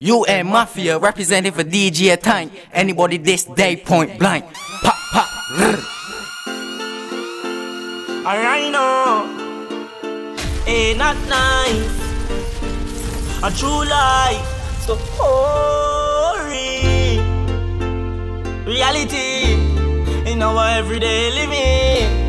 UN 0.00 0.48
Mafia 0.48 0.98
representing 0.98 1.52
for 1.52 1.64
DJ 1.64 2.20
Tank. 2.20 2.52
Anybody 2.70 3.16
this 3.16 3.44
day 3.44 3.76
point 3.76 4.18
blank. 4.18 4.44
Pop, 4.82 4.94
pop. 5.10 5.26
Alright 8.26 8.70
now, 8.70 9.24
ain't 10.66 10.98
not 10.98 11.16
nice. 11.30 11.96
A 13.42 13.50
true 13.56 13.88
life, 13.88 14.82
so 14.82 14.96
hoary. 15.16 17.16
Reality 18.66 19.54
in 20.30 20.42
our 20.42 20.68
everyday 20.76 21.30
living. 21.30 22.25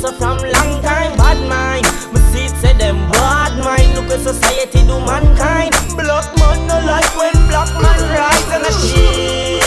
So 0.00 0.12
from 0.12 0.36
long 0.38 0.82
time, 0.82 1.16
bad 1.16 1.38
mind. 1.48 1.86
Me 2.12 2.20
see 2.30 2.44
it 2.46 2.56
say 2.60 2.74
them 2.76 3.08
bad 3.10 3.52
mind. 3.64 3.94
Look 3.94 4.10
at 4.10 4.20
society 4.20 4.82
do 4.86 5.00
mankind. 5.00 5.74
Black 5.96 6.26
man 6.38 6.66
no 6.68 6.78
like 6.84 7.10
when 7.16 7.34
black 7.48 7.70
man 7.82 8.00
rise 8.12 8.50
and 8.56 8.64
a 8.64 8.72
shift. 8.72 9.64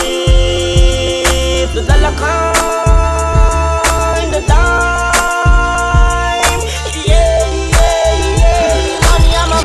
The 1.74 1.82
dollar 1.82 2.14
kind, 2.22 3.28
the 4.34 4.40
dime. 4.46 5.70
Yeah, 7.10 7.44
yeah, 7.74 8.10
yeah. 8.38 9.06
Money 9.06 9.30
I'm 9.42 9.52
a. 9.56 9.60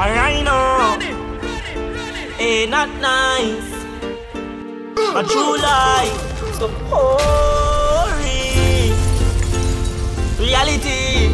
Alright 0.00 0.40
now, 0.44 0.98
ain't 2.38 2.70
not 2.70 2.90
nice. 3.00 3.70
A 5.16 5.22
true 5.24 5.56
life, 5.58 6.18
so 6.58 6.66
hoary. 6.88 7.55
Reality 10.46 11.26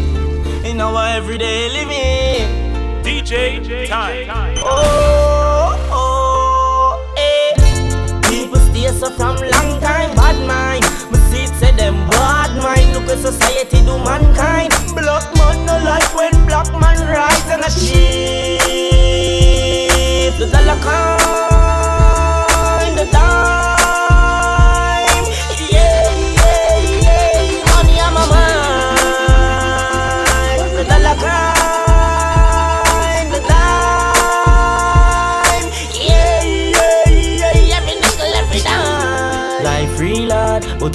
in 0.65 0.81
our 0.81 1.07
everyday 1.09 1.69
living. 1.69 2.49
DJ 3.05 3.87
Time. 3.87 4.57
Oh, 4.65 5.77
oh, 5.93 7.15
eh. 7.19 7.53
People 8.31 8.59
stay 8.73 8.89
so 8.89 9.11
from 9.11 9.37
long 9.37 9.79
time, 9.83 10.17
bad 10.17 10.39
mind. 10.49 10.85
Me 11.13 11.19
see 11.29 11.45
it 11.45 11.53
say 11.61 11.73
them 11.77 12.09
bad 12.09 12.57
mind. 12.63 12.95
Look 12.95 13.11
at 13.11 13.19
society 13.19 13.85
do 13.85 13.99
mankind. 14.03 14.73
Black 14.97 15.29
man 15.37 15.67
no 15.67 15.77
like 15.85 16.09
when 16.17 16.33
black 16.47 16.73
man 16.73 16.97
rise 17.07 17.49
and 17.51 17.61
a 17.61 17.71
shift. 17.71 18.72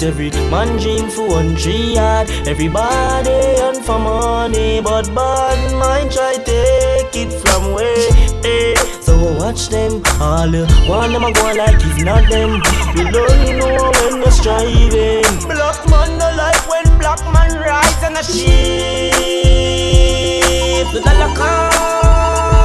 Every 0.08 0.30
man 0.50 0.68
dream 0.78 1.10
for 1.10 1.28
one 1.28 1.54
tree 1.54 1.94
yard. 1.94 2.30
Everybody 2.46 3.60
on 3.66 3.74
for 3.82 3.98
money, 3.98 4.80
but 4.80 5.06
bad 5.14 5.60
mind 5.74 6.10
try 6.10 6.34
take 6.36 7.14
it 7.22 7.32
from 7.42 7.74
where. 7.74 8.08
Eh. 8.42 8.74
So 9.02 9.14
watch 9.38 9.68
them, 9.68 10.02
all 10.20 10.50
one 10.88 11.12
them 11.12 11.24
a 11.24 11.32
go 11.32 11.52
like 11.60 11.76
it's 11.88 12.02
not 12.02 12.24
them. 12.30 12.50
You 12.96 13.04
don't 13.12 13.58
know 13.60 13.90
when 13.96 14.12
you're 14.22 14.30
striving. 14.30 15.28
Black 15.46 15.78
man 15.90 16.10
no 16.18 16.28
like 16.42 16.62
when 16.70 16.86
black 16.98 17.20
man 17.34 17.50
rise 17.60 18.02
and 18.02 18.16
a 18.16 18.24
shift. 18.24 19.18
The 20.94 21.00
dollar 21.04 21.32
kind, 21.36 22.57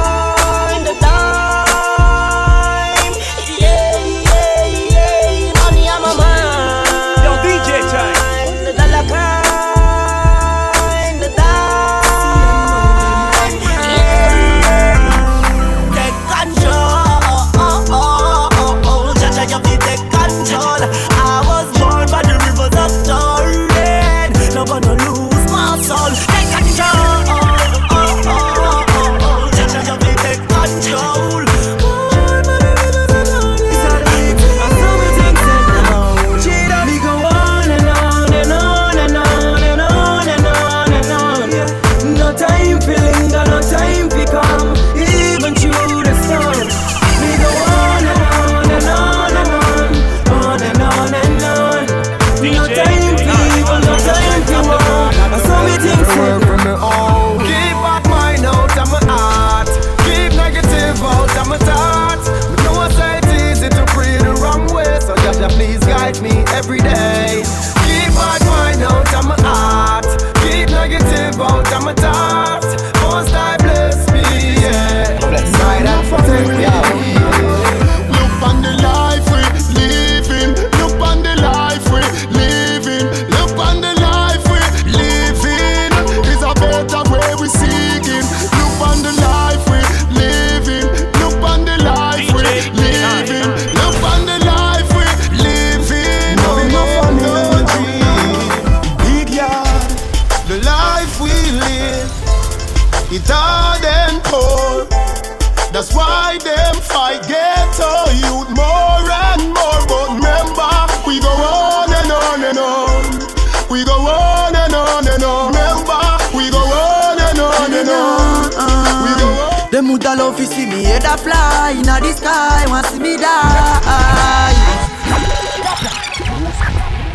woulda 119.94 120.16
love 120.16 120.36
to 120.36 120.44
see 120.44 120.66
me 120.66 120.82
head 120.82 121.04
a 121.04 121.16
fly 121.16 121.72
inna 121.78 122.00
the 122.00 122.12
sky, 122.12 122.64
want 122.68 122.84
see 122.86 122.98
me 122.98 123.16
die. 123.16 124.54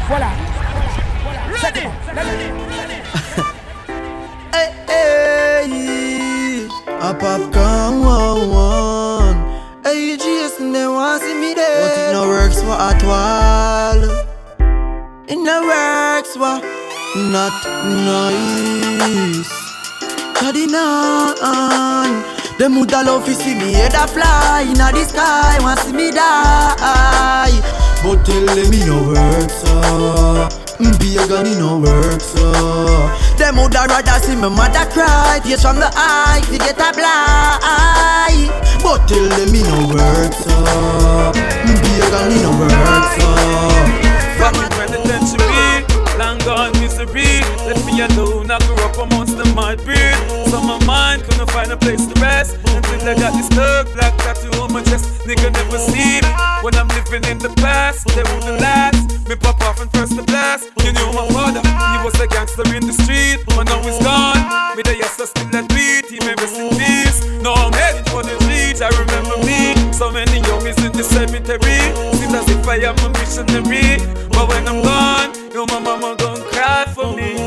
Voilà. 0.07 0.31
Ready. 1.61 1.85
Hey, 4.55 4.69
hey, 4.87 6.67
a 6.87 7.13
popcorn 7.13 8.01
one 8.01 8.49
one. 8.49 9.37
Hey, 9.83 10.17
Jason, 10.17 10.71
they 10.71 10.87
want 10.87 11.21
see 11.21 11.35
me 11.35 11.53
there, 11.53 11.81
but 11.83 11.97
it 11.99 12.13
no 12.13 12.27
works 12.27 12.61
for 12.61 12.77
at 12.89 13.03
all. 13.03 13.99
It 15.27 15.37
no 15.37 15.57
works 15.67 16.33
for 16.33 16.61
not 17.31 17.55
nice. 18.07 19.51
Daddy 20.39 20.65
none. 20.65 22.38
Them 22.59 22.75
woulda 22.75 23.03
love 23.05 23.23
to 23.23 23.33
see 23.33 23.55
me 23.55 23.71
head 23.71 23.93
a 23.93 24.05
fly 24.05 24.67
inna 24.67 24.91
the 24.91 25.05
sky, 25.07 25.55
want 25.61 25.79
see 25.79 25.93
me 25.93 26.11
die. 26.11 27.55
But 28.03 28.25
tell 28.25 28.45
them 28.51 28.69
me 28.69 28.83
no 28.83 28.99
work 29.07 29.49
so. 29.49 30.49
Bacon 30.99 31.47
it 31.47 31.57
no 31.57 31.79
work 31.79 32.19
so. 32.19 32.51
Them 33.39 33.55
woulda 33.55 33.87
rather 33.87 34.19
see 34.19 34.35
me 34.35 34.49
mother 34.49 34.83
cry, 34.91 35.39
tears 35.41 35.61
from 35.61 35.77
the 35.77 35.89
eye 35.95 36.43
to 36.51 36.57
get 36.59 36.75
a 36.75 36.91
blind. 36.91 38.51
But 38.83 39.07
tell 39.07 39.23
them 39.23 39.51
me 39.55 39.63
no 39.63 39.95
work 39.95 40.33
so. 40.35 41.31
Bacon 41.63 42.27
it 42.35 42.43
no 42.43 42.51
work 42.59 43.07
so. 43.15 43.29
From 44.35 44.59
the 44.59 44.67
penitentiary, 44.75 45.87
long 46.19 46.37
gone 46.39 46.73
misery. 46.81 47.39
Let 47.63 47.79
me 47.85 47.89
me 47.99 48.15
alone, 48.15 48.51
I 48.51 48.59
grew 48.59 48.75
up 48.83 48.97
the 48.97 49.18
find 51.59 51.71
a 51.73 51.77
place 51.77 52.05
to 52.07 52.15
rest 52.21 52.55
until 52.71 53.03
I 53.03 53.15
got 53.19 53.33
this 53.35 53.49
thug 53.49 53.91
black 53.93 54.15
tattoo 54.23 54.51
on 54.63 54.71
my 54.71 54.81
chest. 54.83 55.27
Nigga 55.27 55.51
never 55.51 55.77
see 55.77 56.23
me 56.23 56.31
when 56.63 56.73
I'm 56.79 56.87
living 56.95 57.23
in 57.27 57.37
the 57.37 57.51
past. 57.59 58.07
They 58.15 58.23
wouldn't 58.31 58.61
last. 58.63 59.27
Me 59.27 59.35
pop 59.35 59.59
off 59.67 59.81
and 59.81 59.91
first 59.91 60.15
the 60.15 60.23
blast. 60.23 60.71
You 60.83 60.93
knew 60.95 61.09
my 61.11 61.27
father, 61.35 61.59
he 61.59 61.97
was 62.05 62.15
a 62.23 62.27
gangster 62.27 62.63
in 62.71 62.87
the 62.87 62.95
street, 63.03 63.43
but 63.55 63.67
now 63.67 63.83
he's 63.83 63.99
gone. 63.99 64.39
Me 64.77 64.83
the 64.87 64.95
yes, 64.95 65.19
still 65.19 65.49
that 65.51 65.67
beat. 65.75 66.07
He 66.07 66.19
may 66.23 66.35
rest 66.39 66.55
in 66.55 66.71
peace. 66.79 67.19
Now 67.43 67.53
I'm 67.53 67.73
heading 67.73 68.07
for 68.07 68.23
the 68.23 68.35
reach. 68.47 68.79
I 68.79 68.89
remember 68.95 69.37
me. 69.43 69.75
So 69.91 70.11
many 70.11 70.39
youngies 70.47 70.79
in 70.79 70.93
the 70.95 71.03
cemetery. 71.03 71.81
Seems 72.15 72.35
as 72.39 72.47
if 72.47 72.67
I 72.67 72.79
am 72.87 72.95
a 73.03 73.09
missionary. 73.19 73.99
But 74.31 74.47
when 74.47 74.63
I'm 74.63 74.79
gone, 74.79 75.35
yo, 75.51 75.65
my 75.67 75.79
mama 75.79 76.15
gon' 76.15 76.39
cry 76.55 76.85
for 76.95 77.11
me. 77.11 77.38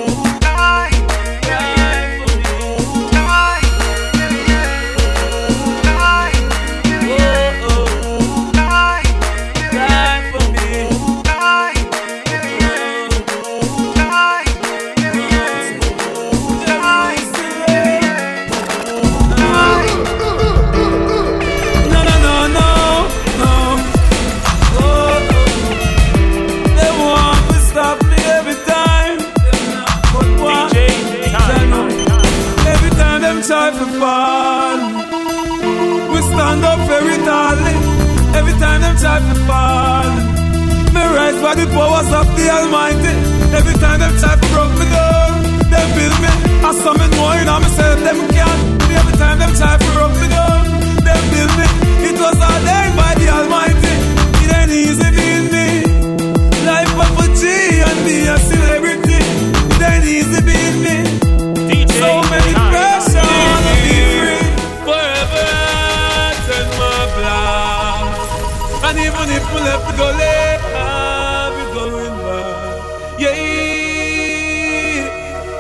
Left 69.65 69.97
go 69.97 70.07
late, 70.21 70.61
I'll 70.75 71.53
be 71.57 71.65
going 71.75 72.17
back. 72.25 73.21
Yeah. 73.21 73.63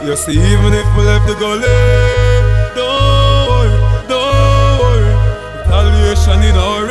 You 0.06 0.16
see, 0.16 0.32
even 0.32 0.72
if 0.74 0.86
we 0.96 1.02
left 1.04 1.28
go 1.38 1.50
late, 1.54 2.74
don't 2.74 3.46
worry, 3.48 3.74
don't 4.08 4.78
worry. 4.82 5.14
Retaliation 5.58 6.42
in 6.42 6.56
our. 6.56 6.90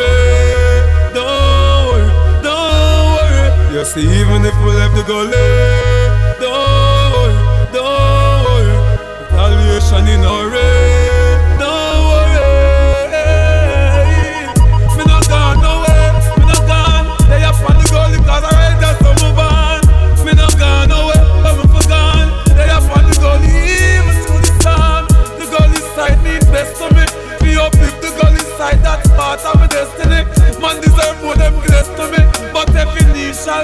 Don't 1.13 1.85
worry, 1.91 2.07
don't 2.41 3.05
worry. 3.15 3.43
You 3.75 3.83
see, 3.85 4.05
even 4.19 4.45
if 4.45 4.55
we 4.63 4.71
left 4.79 4.99
go 5.07 5.19
late, 5.23 6.39
don't 6.39 7.11
worry, 7.13 7.35
don't 7.73 8.43
worry. 8.47 8.75
Retaliation 9.29 10.07
in 10.07 10.23
our. 10.25 10.60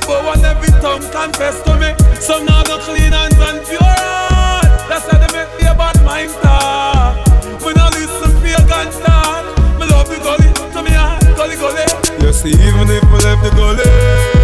Shall 0.01 0.21
bow 0.21 0.33
and 0.33 0.43
every 0.45 0.69
tongue 0.81 1.01
confess 1.11 1.61
to 1.63 1.75
me. 1.79 1.93
Some 2.19 2.45
now 2.45 2.63
go 2.63 2.77
clean 2.79 3.11
hands 3.11 3.35
and 3.37 3.65
pure 3.65 3.79
heart. 3.81 4.65
That's 4.89 5.05
why 5.07 5.17
they 5.19 5.31
make 5.37 5.61
a 5.61 5.75
bad 5.75 6.03
mind 6.03 6.31
talk. 6.41 7.15
We 7.65 7.73
no 7.73 7.87
listen 7.93 8.31
for 8.39 8.47
your 8.47 8.65
gun 8.67 8.91
talk. 9.03 9.45
Me 9.79 9.85
love 9.85 10.07
the 10.09 10.17
gully 10.17 10.51
to 10.73 10.83
me 10.83 10.91
heart, 10.91 11.23
gully 11.35 11.55
gully. 11.55 11.85
You 12.21 12.33
see, 12.33 12.49
even 12.49 12.89
if 12.89 13.03
we 13.03 13.17
left 13.25 13.43
the 13.43 13.51
gully, 13.55 14.36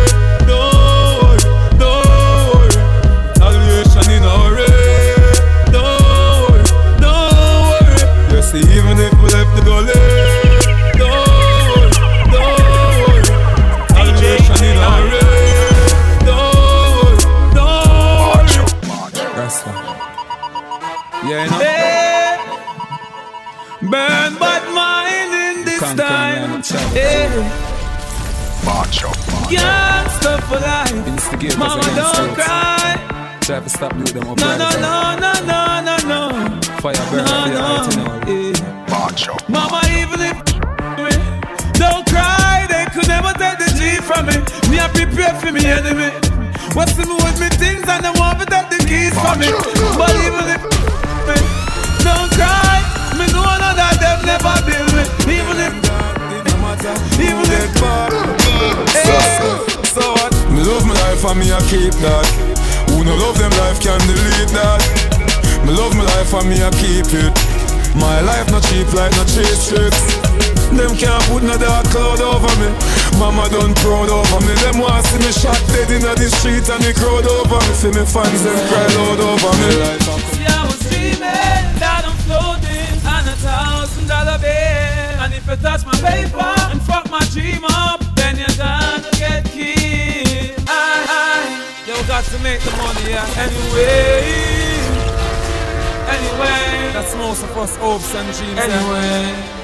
Rasta. 19.65 21.27
Yeah, 21.27 21.43
you 21.45 21.49
know. 21.51 21.59
Burn 23.91 24.35
but 24.39 24.63
mine 24.73 25.57
in 25.59 25.65
this 25.65 25.79
Conquer 25.79 26.03
time. 26.03 26.49
man, 26.51 26.61
child. 26.63 26.95
Yeah. 26.95 27.59
Gangsta 29.49 30.41
for 30.47 30.59
life. 30.59 31.07
Instigators 31.07 31.57
Mama, 31.57 31.83
don't 31.95 32.33
cry. 32.35 33.37
Try 33.41 33.59
to 33.59 33.69
stop 33.69 33.93
you 33.97 34.05
them 34.05 34.23
No, 34.23 34.33
no, 34.35 34.43
uprising. 34.45 34.81
no, 34.81 35.15
no, 35.19 35.33
no, 35.45 35.81
no, 35.83 35.95
no. 36.07 36.61
Fire 36.79 36.93
burn 37.11 37.25
No, 37.25 37.31
up 37.31 37.31
heart, 37.53 37.95
you 37.95 37.99
no. 37.99 38.05
know. 38.05 38.19
yeah. 38.31 39.49
Mama, 39.49 39.81
even 39.99 40.19
if 40.21 40.37
me, 40.97 41.11
don't 41.73 42.05
cry, 42.07 42.65
they 42.69 42.85
could 42.93 43.07
never 43.07 43.33
take 43.33 43.57
the 43.59 43.67
G 43.77 43.97
from 44.01 44.25
me. 44.27 44.37
Me, 44.71 44.79
I 44.79 44.87
prepare 44.87 45.33
for 45.39 45.51
me 45.51 45.65
enemy. 45.65 46.09
What's 46.73 46.93
the 46.97 47.05
move 47.05 47.21
with 47.21 47.37
me 47.37 47.49
things 47.61 47.85
and 47.85 48.01
they 48.01 48.09
want 48.17 48.41
to 48.41 48.45
take 48.49 48.65
the 48.73 48.81
keys 48.81 49.13
from 49.13 49.37
me. 49.37 49.45
But 49.93 50.09
even 50.25 50.45
if 50.49 50.61
me, 51.29 51.37
don't 52.01 52.29
cry, 52.33 52.81
me 53.13 53.29
know 53.29 53.45
none 53.45 53.77
that 53.77 54.01
them 54.01 54.25
never 54.25 54.57
build 54.65 54.89
me. 54.97 55.05
Even 55.29 55.61
if, 55.61 55.73
even 57.21 57.45
if, 57.45 57.77
hey, 58.89 59.05
So 59.85 60.01
what? 60.17 60.33
Me 60.49 60.65
love 60.65 60.81
my 60.89 60.97
life 61.05 61.21
and 61.21 61.37
me 61.37 61.53
I 61.53 61.61
keep 61.69 61.93
that. 62.01 62.25
Who 62.89 63.05
no 63.05 63.13
love 63.21 63.37
them 63.37 63.53
life 63.61 63.77
can 63.77 64.01
delete 64.09 64.49
that. 64.57 64.81
Me 65.65 65.77
love 65.77 65.93
my 65.95 66.03
life 66.03 66.33
and 66.33 66.49
me 66.49 66.57
I 66.57 66.71
keep 66.81 67.05
it. 67.13 67.52
My 67.95 68.21
life 68.21 68.49
not 68.49 68.63
cheap 68.63 68.89
like 68.93 69.11
no 69.13 69.23
chase 69.25 69.69
tricks. 69.69 70.01
Them 70.73 70.97
can't 70.97 71.21
put 71.29 71.43
no 71.43 71.57
dark 71.57 71.85
cloud 71.93 72.21
over 72.21 72.49
me. 72.57 72.73
Mama 73.19 73.45
done 73.49 73.73
proud 73.75 74.09
over 74.09 74.39
me. 74.41 74.53
Them 74.65 74.81
want 74.81 75.05
see 75.05 75.19
me 75.21 75.31
shot 75.31 75.59
dead 75.69 75.91
in 75.91 76.01
the 76.01 76.29
street 76.41 76.65
and 76.69 76.81
the 76.81 76.93
crowd 76.97 77.25
over 77.29 77.61
me. 77.61 77.73
See 77.77 77.93
me 77.93 78.03
fans 78.05 78.41
them 78.41 78.57
cry 78.67 78.87
loud 78.97 79.21
over 79.21 79.53
me. 79.61 79.69
See, 80.33 80.49
I 80.49 80.65
was 80.65 80.81
dreaming 80.89 81.21
that 81.77 82.01
I'm 82.09 82.17
floating 82.25 82.97
on 83.05 83.23
a 83.29 83.35
thousand 83.37 84.07
dollar 84.07 84.39
bill. 84.41 85.21
And 85.21 85.33
if 85.33 85.45
you 85.45 85.55
touch 85.57 85.85
my 85.85 85.93
paper 86.01 86.53
and 86.73 86.81
fuck 86.81 87.09
my 87.11 87.21
dream 87.29 87.63
up, 87.65 88.01
then 88.15 88.37
you're 88.41 88.57
gonna 88.57 89.11
get 89.21 89.45
killed. 89.45 90.57
I, 90.65 91.05
I, 91.05 91.85
you 91.85 91.93
got 92.07 92.23
to 92.25 92.39
make 92.39 92.61
the 92.61 92.71
money 92.81 93.11
yeah. 93.11 93.45
anyway. 93.45 95.02
Anyway, 96.23 96.91
That's 96.93 97.15
most 97.15 97.43
of 97.43 97.57
us 97.57 97.75
hopes 97.77 98.13
and 98.15 98.27
dreams. 98.35 98.55
yeah. 98.55 98.63
anyway. 98.63 99.59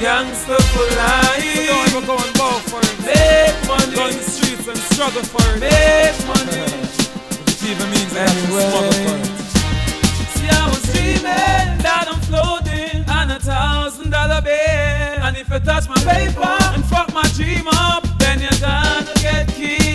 Gangster 0.00 0.60
for 0.72 0.86
life. 0.96 1.40
Don't 1.66 1.88
ever 1.96 2.06
go 2.06 2.16
and 2.18 2.34
bow 2.36 2.58
for 2.68 2.80
it. 2.84 2.96
Make 3.00 3.56
money. 3.66 3.96
Go 3.96 4.06
in 4.08 4.16
the 4.16 4.22
streets 4.22 4.68
and 4.68 4.76
struggle 4.92 5.22
for 5.22 5.40
it. 5.56 5.60
Make 5.60 6.18
money. 6.28 6.68
If 7.48 7.62
it 7.62 7.70
even 7.70 7.88
means 7.90 8.12
I 8.14 8.28
have 8.28 8.36
to 8.36 8.46
smuggle 8.46 8.92
for 9.04 9.16
it. 9.16 9.26
See, 10.36 10.50
I 10.52 10.64
was 10.68 10.82
dreaming 10.92 11.80
that 11.86 12.04
I'm 12.12 12.20
floating 12.28 13.08
on 13.08 13.30
a 13.30 13.40
thousand 13.40 14.10
dollar 14.10 14.42
bill. 14.42 15.24
And 15.24 15.36
if 15.36 15.48
you 15.48 15.58
touch 15.60 15.88
my 15.88 15.96
paper 16.04 16.56
and 16.74 16.84
fuck 16.84 17.12
my 17.14 17.24
dream 17.34 17.66
up, 17.68 18.04
then 18.18 18.40
you're 18.40 18.60
gonna 18.60 19.14
get 19.24 19.48
killed. 19.48 19.85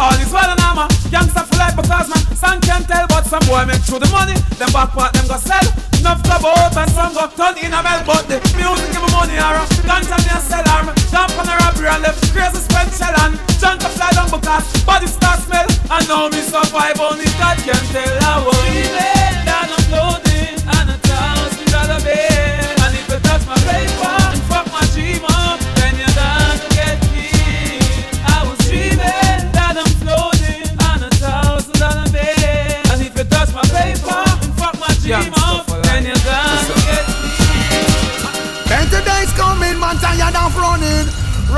All 0.00 0.16
is 0.20 0.32
well 0.32 0.48
and 0.48 0.60
I'm 0.60 0.78
a 0.78 0.86
gangster 1.10 1.44
for 1.44 1.56
life 1.58 1.76
because 1.76 2.08
my 2.08 2.20
son 2.34 2.60
can't 2.60 2.86
tell, 2.86 3.06
but 3.08 3.26
some 3.26 3.44
boy 3.46 3.64
make 3.66 3.82
through 3.82 4.00
the 4.00 4.10
money. 4.10 4.34
Them 4.56 4.72
back 4.72 4.92
part 4.92 5.12
them 5.12 5.26
go 5.28 5.36
sell. 5.36 5.66
Enough 6.02 6.22
to 6.24 6.36
fuck 6.42 7.36
turn 7.36 7.56
in 7.58 7.72
a 7.72 7.80
bell 7.82 8.02
but 8.04 8.26
the 8.26 8.42
music 8.58 8.90
give 8.90 9.02
me 9.02 9.10
money 9.14 9.38
or 9.38 9.62
Guns 9.86 10.10
on 10.10 10.20
me 10.26 10.32
a 10.34 10.40
sell 10.42 10.66
arm. 10.74 10.90
Jump 11.10 11.32
on 11.38 11.46
a 11.46 11.54
robbery 11.62 11.88
and 11.88 12.02
left 12.02 12.18
crazy 12.34 12.58
spend 12.58 12.90
shell 12.92 13.14
and 13.22 13.38
Junk 13.60 13.82
fly 13.82 14.10
down 14.10 14.28
because 14.30 14.66
body 14.84 15.06
start 15.06 15.38
smell. 15.40 15.66
And 15.90 16.08
now 16.08 16.28
me 16.28 16.42
survive 16.42 16.98
only 17.00 17.26
God 17.38 17.58
can 17.62 17.82
tell. 17.94 18.14
I 18.26 18.42
was 18.44 18.58
Feeling 18.66 19.44
down 19.46 19.68
I'm 19.70 19.90
loading 19.90 20.31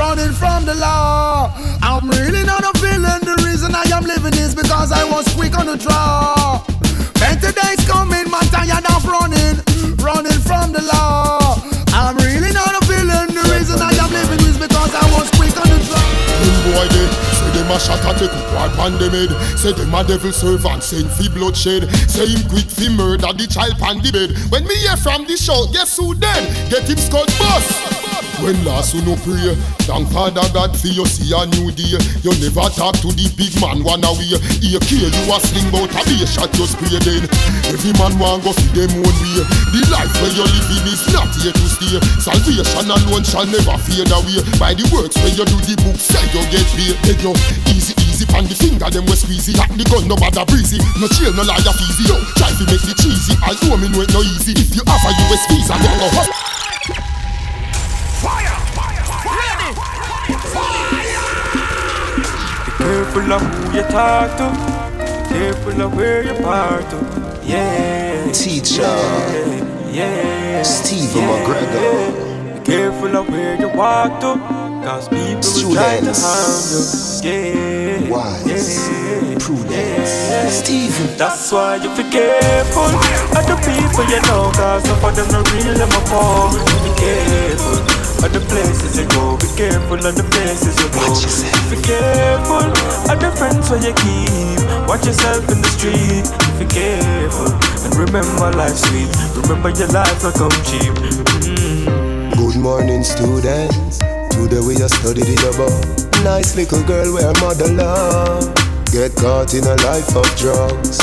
running 0.05 0.33
from 0.33 0.65
the 0.65 0.75
law. 0.75 1.49
I'm 1.81 2.05
really 2.09 2.43
not 2.43 2.61
a 2.61 2.73
villain. 2.77 3.21
The 3.25 3.41
reason 3.41 3.73
I 3.73 3.85
am 3.89 4.05
living 4.05 4.37
is 4.37 4.53
because 4.53 4.91
I 4.91 5.03
was 5.09 5.25
quick 5.33 5.57
on 5.57 5.65
the 5.65 5.77
draw. 5.77 6.61
Better 7.17 7.49
days 7.49 7.81
coming, 7.89 8.29
man, 8.29 8.45
tired 8.53 8.85
of 8.93 9.01
running, 9.09 9.57
running 10.05 10.41
from 10.45 10.69
the 10.77 10.83
law. 10.93 11.57
I'm 11.89 12.17
really 12.21 12.53
not 12.53 12.73
a 12.77 12.81
villain. 12.85 13.33
The 13.33 13.45
reason 13.57 13.81
I 13.81 13.93
am 13.97 14.11
living 14.13 14.45
is 14.45 14.57
because 14.61 14.93
I 14.93 15.05
was 15.17 15.25
quick 15.39 15.57
on 15.57 15.67
the 15.73 15.79
draw. 15.89 16.05
Them 16.37 16.55
boy 16.69 16.85
they 16.93 17.07
say 17.33 17.49
them 17.57 17.71
a 17.73 17.77
shot 17.81 18.05
at 18.05 18.21
the 18.21 18.27
war 18.53 18.69
pan 18.77 18.93
them 19.01 19.15
head 19.17 19.31
Say 19.57 19.73
them 19.73 19.95
a 19.95 20.03
devil 20.03 20.31
servant 20.31 20.83
send 20.83 21.09
fi 21.09 21.29
bloodshed 21.29 21.89
Say 22.11 22.27
him 22.27 22.43
quick 22.49 22.69
fi 22.69 22.89
murder 22.93 23.31
the 23.33 23.47
child 23.47 23.79
pan 23.81 24.03
When 24.51 24.67
me 24.67 24.75
hear 24.85 24.97
from 24.97 25.25
the 25.25 25.37
show, 25.37 25.65
guess 25.73 25.97
who 25.97 26.13
then? 26.13 26.43
Get 26.69 26.89
him 26.89 26.97
skull 26.97 27.25
bust 27.39 28.04
when 28.41 28.57
last 28.65 28.95
you 28.95 29.01
no 29.05 29.15
pray, 29.23 29.55
thank 29.85 30.09
Father 30.11 30.43
God 30.51 30.73
for 30.75 30.87
you 30.91 31.05
see 31.05 31.31
a 31.31 31.45
new 31.57 31.71
day. 31.71 31.95
You 32.25 32.31
never 32.41 32.67
talk 32.73 32.97
to 33.03 33.09
the 33.13 33.27
big 33.37 33.53
man 33.61 33.83
one 33.85 34.03
away. 34.03 34.35
Here 34.59 34.81
kill 34.81 35.07
you 35.07 35.23
a 35.29 35.37
sling 35.39 35.69
bout 35.71 35.91
a 35.93 36.01
be 36.03 36.19
shot 36.25 36.51
you 36.57 36.67
spray 36.67 36.99
then. 37.05 37.23
Every 37.69 37.93
man 37.95 38.17
want 38.19 38.43
go 38.43 38.51
see 38.51 38.71
them 38.75 38.91
own 38.99 39.15
way. 39.23 39.43
The 39.71 39.81
life 39.93 40.11
where 40.19 40.33
you 40.33 40.45
living 40.45 40.85
is 40.89 41.03
not 41.13 41.31
here 41.39 41.53
to 41.53 41.65
stay. 41.69 41.95
Salvation 42.19 42.89
alone 42.89 43.23
shall 43.23 43.47
never 43.47 43.77
fade 43.83 44.11
away. 44.11 44.41
By 44.59 44.73
the 44.75 44.85
works 44.91 45.15
where 45.21 45.31
you 45.31 45.45
do 45.45 45.57
the 45.61 45.75
book 45.85 45.99
say 45.99 46.23
you 46.33 46.43
get 46.51 46.65
paid. 46.75 46.95
Take 47.05 47.21
you 47.23 47.33
easy 47.71 47.93
easy 48.09 48.25
pan 48.25 48.47
the 48.47 48.55
finger 48.55 48.89
them 48.89 49.05
we 49.05 49.15
squeezy. 49.15 49.53
Tap 49.55 49.71
the 49.75 49.83
gun 49.87 50.07
no 50.07 50.15
bother 50.15 50.47
breezy. 50.47 50.79
No 50.99 51.07
chill 51.11 51.31
no 51.35 51.43
liar 51.43 51.59
easy. 51.61 52.07
Yo, 52.07 52.15
try 52.39 52.51
to 52.51 52.63
make 52.67 52.83
the 52.83 52.95
cheesy. 52.95 53.35
Although 53.43 53.77
me 53.79 53.87
know 53.91 54.03
it 54.03 54.11
no 54.11 54.23
easy. 54.23 54.55
If 54.55 54.71
you 54.75 54.83
have 54.87 55.03
a 55.03 55.11
US 55.11 55.43
visa, 55.51 55.75
then 55.79 55.95
go 55.99 56.54
Careful 62.85 63.33
of 63.33 63.41
who 63.41 63.77
you 63.77 63.83
talk 63.89 64.37
to. 64.37 64.47
Careful 65.33 65.81
of 65.81 65.95
where 65.95 66.21
you 66.21 66.35
part 66.43 66.87
to. 66.91 66.97
Yeah. 67.43 68.31
Teacher. 68.31 68.83
Yeah. 68.83 69.89
yeah. 69.89 70.61
Stephen 70.61 71.23
McGregor. 71.23 72.59
Be 72.59 72.63
careful 72.63 73.17
of 73.17 73.27
where 73.27 73.59
you 73.59 73.69
walk 73.69 74.19
to. 74.21 74.37
Cause 74.85 75.09
people 75.09 75.49
will 75.55 75.73
try 75.73 75.99
to 75.99 76.13
harm 76.13 76.61
you. 76.69 76.81
Yeah. 77.25 78.09
Wise. 78.11 78.87
Prudence. 79.43 80.53
Stephen. 80.53 81.17
That's 81.17 81.51
why 81.51 81.77
you 81.77 81.89
be 81.97 82.07
careful 82.11 82.85
of 82.85 83.45
the 83.49 83.57
people 83.65 84.05
you 84.13 84.21
know. 84.29 84.51
Cause 84.53 84.83
some 84.83 85.03
of 85.03 85.15
them 85.15 85.27
not 85.31 85.51
real, 85.53 85.73
them 85.73 85.89
a 85.89 86.01
fall. 86.05 86.53
Be 86.83 86.93
careful 87.01 88.04
of 88.23 88.31
the 88.31 88.41
places 88.47 88.97
you 88.97 89.07
go. 89.11 89.37
Be 89.37 89.49
careful 89.55 89.99
of 89.99 90.13
the 90.15 90.25
places 90.31 90.75
you 90.79 90.89
go. 90.93 91.03
Watch 91.03 91.23
yourself. 91.23 91.63
Be 91.71 91.77
careful 91.81 92.67
of 93.11 93.17
the 93.19 93.31
friends 93.35 93.69
where 93.69 93.81
you 93.81 93.93
keep. 93.99 94.59
Watch 94.87 95.05
yourself 95.05 95.43
in 95.51 95.59
the 95.59 95.71
street. 95.75 96.25
Be 96.59 96.65
careful 96.69 97.51
and 97.83 97.91
remember 97.95 98.51
life's 98.55 98.85
sweet. 98.87 99.11
Remember 99.43 99.69
your 99.75 99.89
life 99.89 100.23
not 100.23 100.35
come 100.35 100.55
cheap. 100.63 100.93
Mm. 101.43 102.35
Good 102.37 102.57
morning, 102.61 103.03
students. 103.03 103.99
Today 104.31 104.61
we 104.61 104.75
are 104.83 104.91
studied 104.91 105.27
it 105.27 105.43
about 105.55 105.73
nice 106.23 106.55
little 106.55 106.83
girl 106.83 107.13
where 107.13 107.33
mother 107.41 107.71
love. 107.71 108.43
Get 108.91 109.15
caught 109.15 109.53
in 109.53 109.63
a 109.63 109.75
life 109.83 110.15
of 110.15 110.25
drugs. 110.37 110.99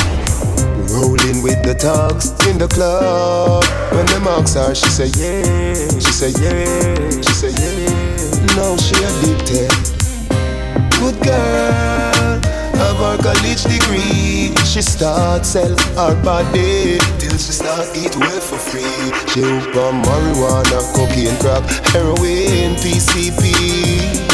Rolling 0.92 1.42
with 1.42 1.62
the 1.64 1.74
thugs 1.74 2.30
in 2.46 2.58
the 2.58 2.68
club. 2.68 3.64
When 3.92 4.04
the 4.06 4.20
marks 4.20 4.56
are, 4.56 4.74
she 4.74 4.88
say 4.88 5.08
yeah. 5.16 5.72
She 5.98 6.12
say 6.12 6.32
yeah. 6.36 7.08
She 7.24 7.32
say 7.32 7.52
yeah. 7.56 8.56
Now 8.56 8.76
she 8.76 8.94
addicted. 9.00 9.72
Good 11.00 11.16
girl, 11.24 12.40
have 12.76 12.96
her 13.00 13.16
college 13.22 13.64
degree. 13.64 14.54
She 14.66 14.82
start 14.82 15.46
sell 15.46 15.74
her 15.96 16.14
body 16.22 16.98
till 17.18 17.36
she 17.40 17.52
start 17.52 17.88
eat 17.96 18.14
well 18.16 18.40
for 18.40 18.58
free. 18.58 18.82
She 19.32 19.40
hook 19.40 19.74
on 19.76 20.02
marijuana, 20.04 20.78
cocaine, 20.94 21.36
crack, 21.40 21.64
heroin, 21.92 22.76
PCP. 22.76 24.31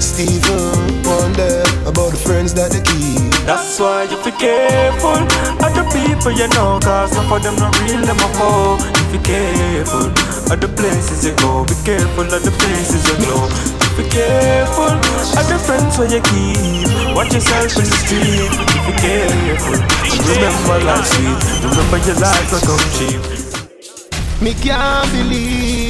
Steven 0.00 1.02
wonder 1.04 1.62
about 1.86 2.10
the 2.10 2.20
friends 2.22 2.54
that 2.54 2.72
they 2.72 2.82
keep. 2.82 3.30
That's 3.46 3.78
why 3.78 4.04
you 4.08 4.16
be 4.24 4.32
careful. 4.32 5.20
Other 5.60 5.84
people 5.92 6.32
you 6.32 6.48
know 6.56 6.80
Cause 6.80 7.12
some 7.12 7.30
of 7.30 7.42
them 7.42 7.56
not 7.56 7.76
real, 7.84 8.00
them 8.00 8.16
a 8.16 8.28
fall 8.36 8.80
You 8.80 9.04
be 9.12 9.20
careful. 9.20 10.08
Of 10.48 10.60
the 10.60 10.68
places 10.76 11.24
you 11.24 11.36
go 11.36 11.64
Be 11.64 11.76
careful 11.84 12.24
of 12.24 12.42
the 12.42 12.52
places 12.56 13.04
you 13.04 13.16
go. 13.28 13.44
You 13.44 13.90
be 14.00 14.04
careful. 14.08 14.96
Other 15.36 15.58
friends 15.60 15.98
where 15.98 16.08
you 16.08 16.22
keep. 16.24 16.88
Watch 17.14 17.32
yourself 17.32 17.76
in 17.76 17.84
the 17.84 17.98
street. 18.00 18.48
You 18.48 18.80
be 18.88 18.92
careful. 18.96 19.78
Remember 20.24 20.78
life's 20.88 21.12
sweet 21.12 21.38
Remember 21.68 21.98
your 22.08 22.16
life 22.16 22.48
will 22.48 22.64
come 22.64 22.86
cheap. 22.96 23.20
Me 24.40 24.52
can't 24.54 25.10
believe 25.12 25.83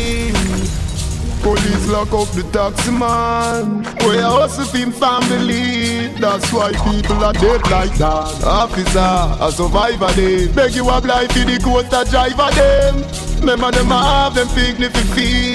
Police 1.64 1.88
lock 1.88 2.12
up 2.12 2.28
the 2.37 2.42
taxi 2.52 2.90
man. 2.90 3.85
we 4.06 4.18
are 4.18 4.47
for 4.66 4.76
him 4.76 4.92
family. 4.92 6.09
That's 6.21 6.52
why 6.52 6.73
people 6.73 7.25
are 7.25 7.33
dead 7.33 7.62
like 7.71 7.97
that. 7.97 8.44
Officer, 8.44 9.00
a 9.40 9.50
survivor 9.50 10.12
day. 10.12 10.52
Beg 10.52 10.75
you 10.75 10.87
apply 10.90 11.26
for 11.28 11.38
the 11.38 11.59
coast 11.64 11.90
driver 12.11 12.50
them. 12.52 12.97
Remember 13.40 13.71
them 13.71 13.90
a 13.92 13.97
have 13.97 14.35
them 14.35 14.49
picnic 14.49 14.92
feel. 15.16 15.53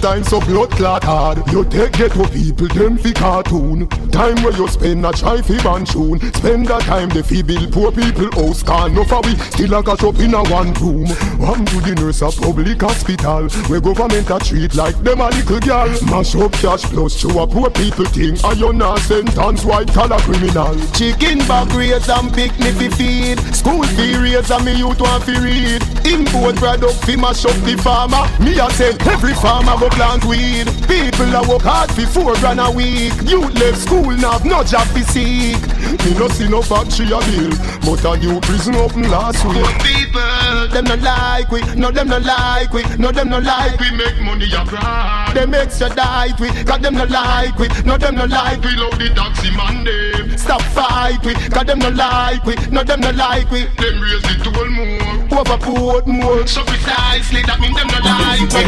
Time 0.00 0.22
so 0.22 0.38
blood 0.40 0.70
clot 0.70 1.02
hard. 1.02 1.38
You 1.50 1.64
take 1.64 1.92
ghetto 1.92 2.24
people, 2.28 2.68
them 2.68 2.98
fi 2.98 3.12
cartoon. 3.12 3.88
Time 4.10 4.40
where 4.44 4.56
you 4.56 4.68
spend 4.68 5.04
a 5.04 5.12
try 5.12 5.42
fi 5.42 5.58
tune. 5.84 6.20
Spend 6.34 6.66
that 6.68 6.82
time 6.82 7.08
they 7.08 7.22
fi 7.22 7.42
build 7.42 7.72
poor 7.72 7.90
people 7.90 8.30
house. 8.32 8.62
Can 8.62 8.94
no 8.94 9.02
for 9.02 9.20
we 9.22 9.34
still 9.50 9.74
a 9.74 9.82
cash 9.82 10.04
up 10.04 10.18
in 10.20 10.34
a 10.34 10.42
one 10.50 10.72
room. 10.74 11.08
One 11.42 11.66
to 11.66 11.80
the 11.80 11.94
nurse 11.98 12.22
a 12.22 12.30
public 12.30 12.80
hospital. 12.80 13.48
Where 13.66 13.80
government 13.80 14.30
a 14.30 14.38
treat 14.38 14.76
like 14.76 14.96
them 15.02 15.20
a 15.20 15.30
little 15.30 15.58
girl. 15.60 15.90
Mash 16.06 16.36
up 16.36 16.52
cash 16.52 16.84
plus 16.84 17.18
show 17.18 17.42
a 17.42 17.46
poor 17.46 17.68
people 17.70 18.06
thing. 18.06 18.38
Are 18.44 18.54
you 18.54 18.72
not 18.72 19.00
sentence 19.00 19.64
white 19.64 19.92
collar 19.92 20.20
criminal? 20.20 20.78
Chicken 20.94 21.38
bag 21.50 21.74
raise 21.74 22.08
and 22.08 22.32
picnic 22.32 22.74
fi 22.78 22.88
feed. 22.88 23.38
School 23.52 23.82
fee 23.98 24.14
raise 24.14 24.50
and 24.50 24.64
me 24.64 24.78
youth 24.78 25.00
want 25.00 25.24
fi 25.24 25.34
read. 25.42 25.82
Import 26.06 26.54
product 26.54 26.94
fi 27.02 27.16
mash 27.16 27.44
up 27.44 27.58
the 27.66 27.76
farmer. 27.82 28.22
Me 28.38 28.58
a 28.58 28.70
say 28.70 28.94
every 29.10 29.34
farmer 29.34 29.74
go 29.78 29.87
plant 29.90 30.24
weed. 30.24 30.66
People 30.88 31.34
a 31.34 31.42
work 31.48 31.62
hard 31.62 31.90
fi 31.92 32.04
four 32.04 32.34
grand 32.36 32.60
a 32.60 32.70
week. 32.70 33.12
Youth 33.24 33.54
left 33.54 33.78
school 33.78 34.10
now 34.16 34.32
have 34.38 34.44
no 34.44 34.62
job 34.64 34.86
fi 34.88 35.02
seek. 35.02 35.60
Me 36.04 36.14
no 36.18 36.28
see 36.28 36.48
no 36.48 36.62
factory 36.62 37.06
a 37.06 37.18
bill, 37.28 37.52
but 37.84 38.04
a 38.04 38.16
new 38.18 38.40
prison 38.40 38.74
open 38.76 39.08
last 39.10 39.44
week. 39.44 39.64
People, 39.80 40.68
them 40.68 40.84
not 40.84 41.00
like 41.00 41.50
we, 41.50 41.60
no 41.74 41.90
them 41.90 42.08
not 42.08 42.22
like 42.22 42.72
we, 42.72 42.82
no 42.96 43.10
them 43.10 43.28
not 43.30 43.42
like 43.44 43.78
we 43.80 43.90
make 43.96 44.20
money 44.20 44.46
a 44.52 44.64
cry. 44.64 45.30
Them 45.34 45.54
extradite 45.54 46.38
we, 46.40 46.48
cause 46.64 46.80
them 46.80 46.94
not 46.94 47.10
like 47.10 47.58
we, 47.58 47.68
no 47.84 47.96
them 47.96 48.16
not 48.16 48.30
like 48.30 48.62
we. 48.62 48.76
Love 48.76 48.98
the 48.98 49.08
taxi 49.14 49.50
man 49.56 49.84
them, 49.84 50.36
stop 50.36 50.62
fight 50.62 51.24
we, 51.24 51.34
cause 51.34 51.66
them 51.66 51.78
not 51.78 51.94
like 51.94 52.44
we, 52.44 52.54
no 52.70 52.82
them 52.82 53.00
not 53.00 53.14
like 53.14 53.50
we. 53.50 53.64
Them 53.64 54.00
raise 54.02 54.22
the 54.22 54.34
toll 54.44 54.68
more, 54.70 55.42
overport 55.42 56.06
more. 56.06 56.46
So 56.46 56.64
precisely 56.64 57.42
that 57.42 57.60
mean 57.60 57.72
them 57.74 57.86
not 57.88 58.04
like 58.04 58.40
we. 58.52 58.64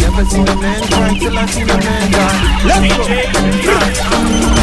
Never 0.00 0.24
seen 0.36 0.48
a 0.48 0.56
man 0.60 0.82
cry 0.88 1.18
till 1.18 1.38
I 1.38 1.46
seen 1.46 1.70
a 1.70 1.78
man 1.78 2.10
die. 2.10 2.56
Let's 2.66 4.00
go. 4.50 4.55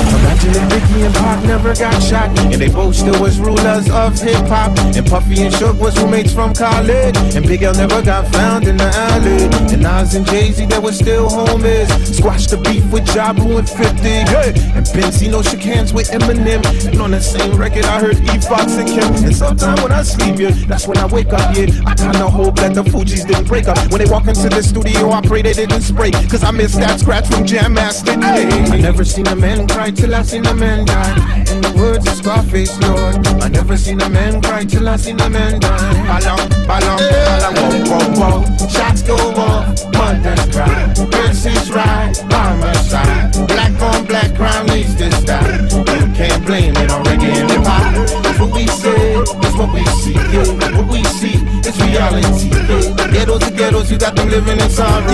Never 1.44 1.76
got 1.76 2.02
shot, 2.02 2.30
and 2.40 2.54
they 2.54 2.70
both 2.70 2.96
still 2.96 3.20
was 3.22 3.40
rulers 3.40 3.90
of 3.90 4.20
hip 4.20 4.48
hop, 4.48 4.78
and 4.80 5.06
Puffy 5.06 5.44
and 5.44 5.54
Suge 5.54 5.78
was 5.78 5.98
roommates 6.02 6.34
from 6.34 6.54
college, 6.54 7.16
And 7.36 7.46
Big 7.46 7.64
L 7.64 7.74
never 7.74 8.02
got 8.02 8.28
found 8.34 8.68
in 8.68 8.78
the 8.78 8.86
alley. 8.86 9.44
And 9.72 9.82
Nas 9.82 10.16
and 10.16 10.26
Jay 10.26 10.52
Z, 10.52 10.66
they 10.66 10.80
were 10.80 10.94
still 10.94 11.30
homies. 11.30 11.90
Squash 12.16 12.48
the 12.48 12.58
beef 12.58 12.90
with 12.92 13.14
Ja 13.14 13.32
Rule 13.32 13.58
and 13.58 13.70
50. 13.70 13.84
Yeah. 14.08 14.76
And 14.76 14.86
Benzino 14.88 15.44
shook 15.44 15.60
hands 15.62 15.94
with 15.94 16.10
Eminem. 16.10 16.64
And 16.88 17.02
on 17.02 17.12
the 17.12 17.22
same 17.22 17.56
record, 17.56 17.86
I 17.86 18.00
heard 18.00 18.18
E 18.18 18.40
Fox 18.40 18.74
and 18.78 18.88
Kim. 18.88 19.14
And 19.24 19.36
sometimes 19.36 19.82
when 19.82 19.92
I 19.92 20.04
sleep, 20.04 20.40
yeah, 20.40 20.52
that's 20.68 20.88
when 20.88 20.98
I 20.98 21.06
wake 21.06 21.34
up, 21.34 21.56
yeah. 21.56 21.68
I 21.86 21.94
kinda 21.94 22.30
hope 22.30 22.56
that 22.58 22.74
the 22.74 22.84
Fugees 22.84 23.28
didn't 23.28 23.48
break 23.48 23.68
up. 23.68 23.78
When 23.92 24.00
they 24.00 24.10
walk 24.10 24.28
into 24.28 24.50
the 24.50 24.64
studio, 24.64 25.12
I 25.12 25.22
pray 25.22 25.42
they 25.42 25.54
didn't 25.54 25.82
spray. 25.82 26.12
Cause 26.12 26.44
I 26.44 26.52
miss 26.52 26.74
that 26.76 27.00
scratch 27.00 27.28
from 27.28 27.46
Jam 27.46 27.74
Master. 27.74 28.14
Hey. 28.14 28.48
I 28.72 28.80
never 28.80 29.04
seen 29.04 29.28
a 29.28 29.36
man 29.36 29.68
cry 29.68 29.92
till 29.92 30.16
I 30.16 30.22
seen 30.24 30.46
a 30.46 30.56
man 30.56 30.86
die. 30.86 31.33
In 31.52 31.62
the 31.62 31.74
words 31.75 32.08
of 32.08 32.16
Scarface, 32.16 32.78
Lord. 32.82 33.28
I 33.42 33.50
never 33.50 33.78
seen 33.78 34.02
a 34.02 34.10
man 34.10 34.42
cry 34.42 34.63
till 34.66 34.88
I 34.88 34.96
seen 34.98 35.20
a 35.20 35.30
man 35.30 35.60
die. 35.60 35.94
Ballon, 36.08 36.50
ballon, 36.68 37.00
ballon, 37.00 37.54
whoa, 37.90 38.20
whoa, 38.20 38.42
whoa. 38.42 38.68
Shots 38.68 39.02
go 39.04 39.16
off, 39.16 39.68
mothers 39.94 40.46
cry. 40.54 40.94
Verses 41.12 41.72
right 41.72 42.13
by 42.30 42.56
my 42.56 42.74
side. 42.74 43.32
Black 43.48 43.74
on 43.82 44.06
black 44.06 44.36
crime 44.36 44.66
needs 44.68 44.96
to 44.96 45.12
stop. 45.12 45.46
You 45.72 46.06
can't 46.13 46.46
blame 46.46 46.75
it 46.78 46.92
on 46.92 47.04
reggae 47.06 47.34
and 47.42 47.52
hip 47.52 47.63
hop. 47.66 48.33
It's 48.44 48.52
what 48.52 48.60
we 48.60 48.68
say, 48.68 49.16
it's 49.16 49.58
what 49.58 49.74
we 49.74 49.86
see. 49.86 50.12
Yeah. 50.12 50.78
What 50.78 50.92
we 50.92 51.04
see 51.06 51.36
is 51.66 51.82
reality. 51.82 52.50
Yeah. 52.50 53.08
Ghettos 53.08 53.40
to 53.40 53.52
ghettos, 53.56 53.90
you 53.90 53.98
got 53.98 54.18
them 54.18 54.30
living 54.30 54.60
in 54.60 54.70
sorrow. 54.70 55.08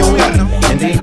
And 0.66 0.80
they 0.80 1.00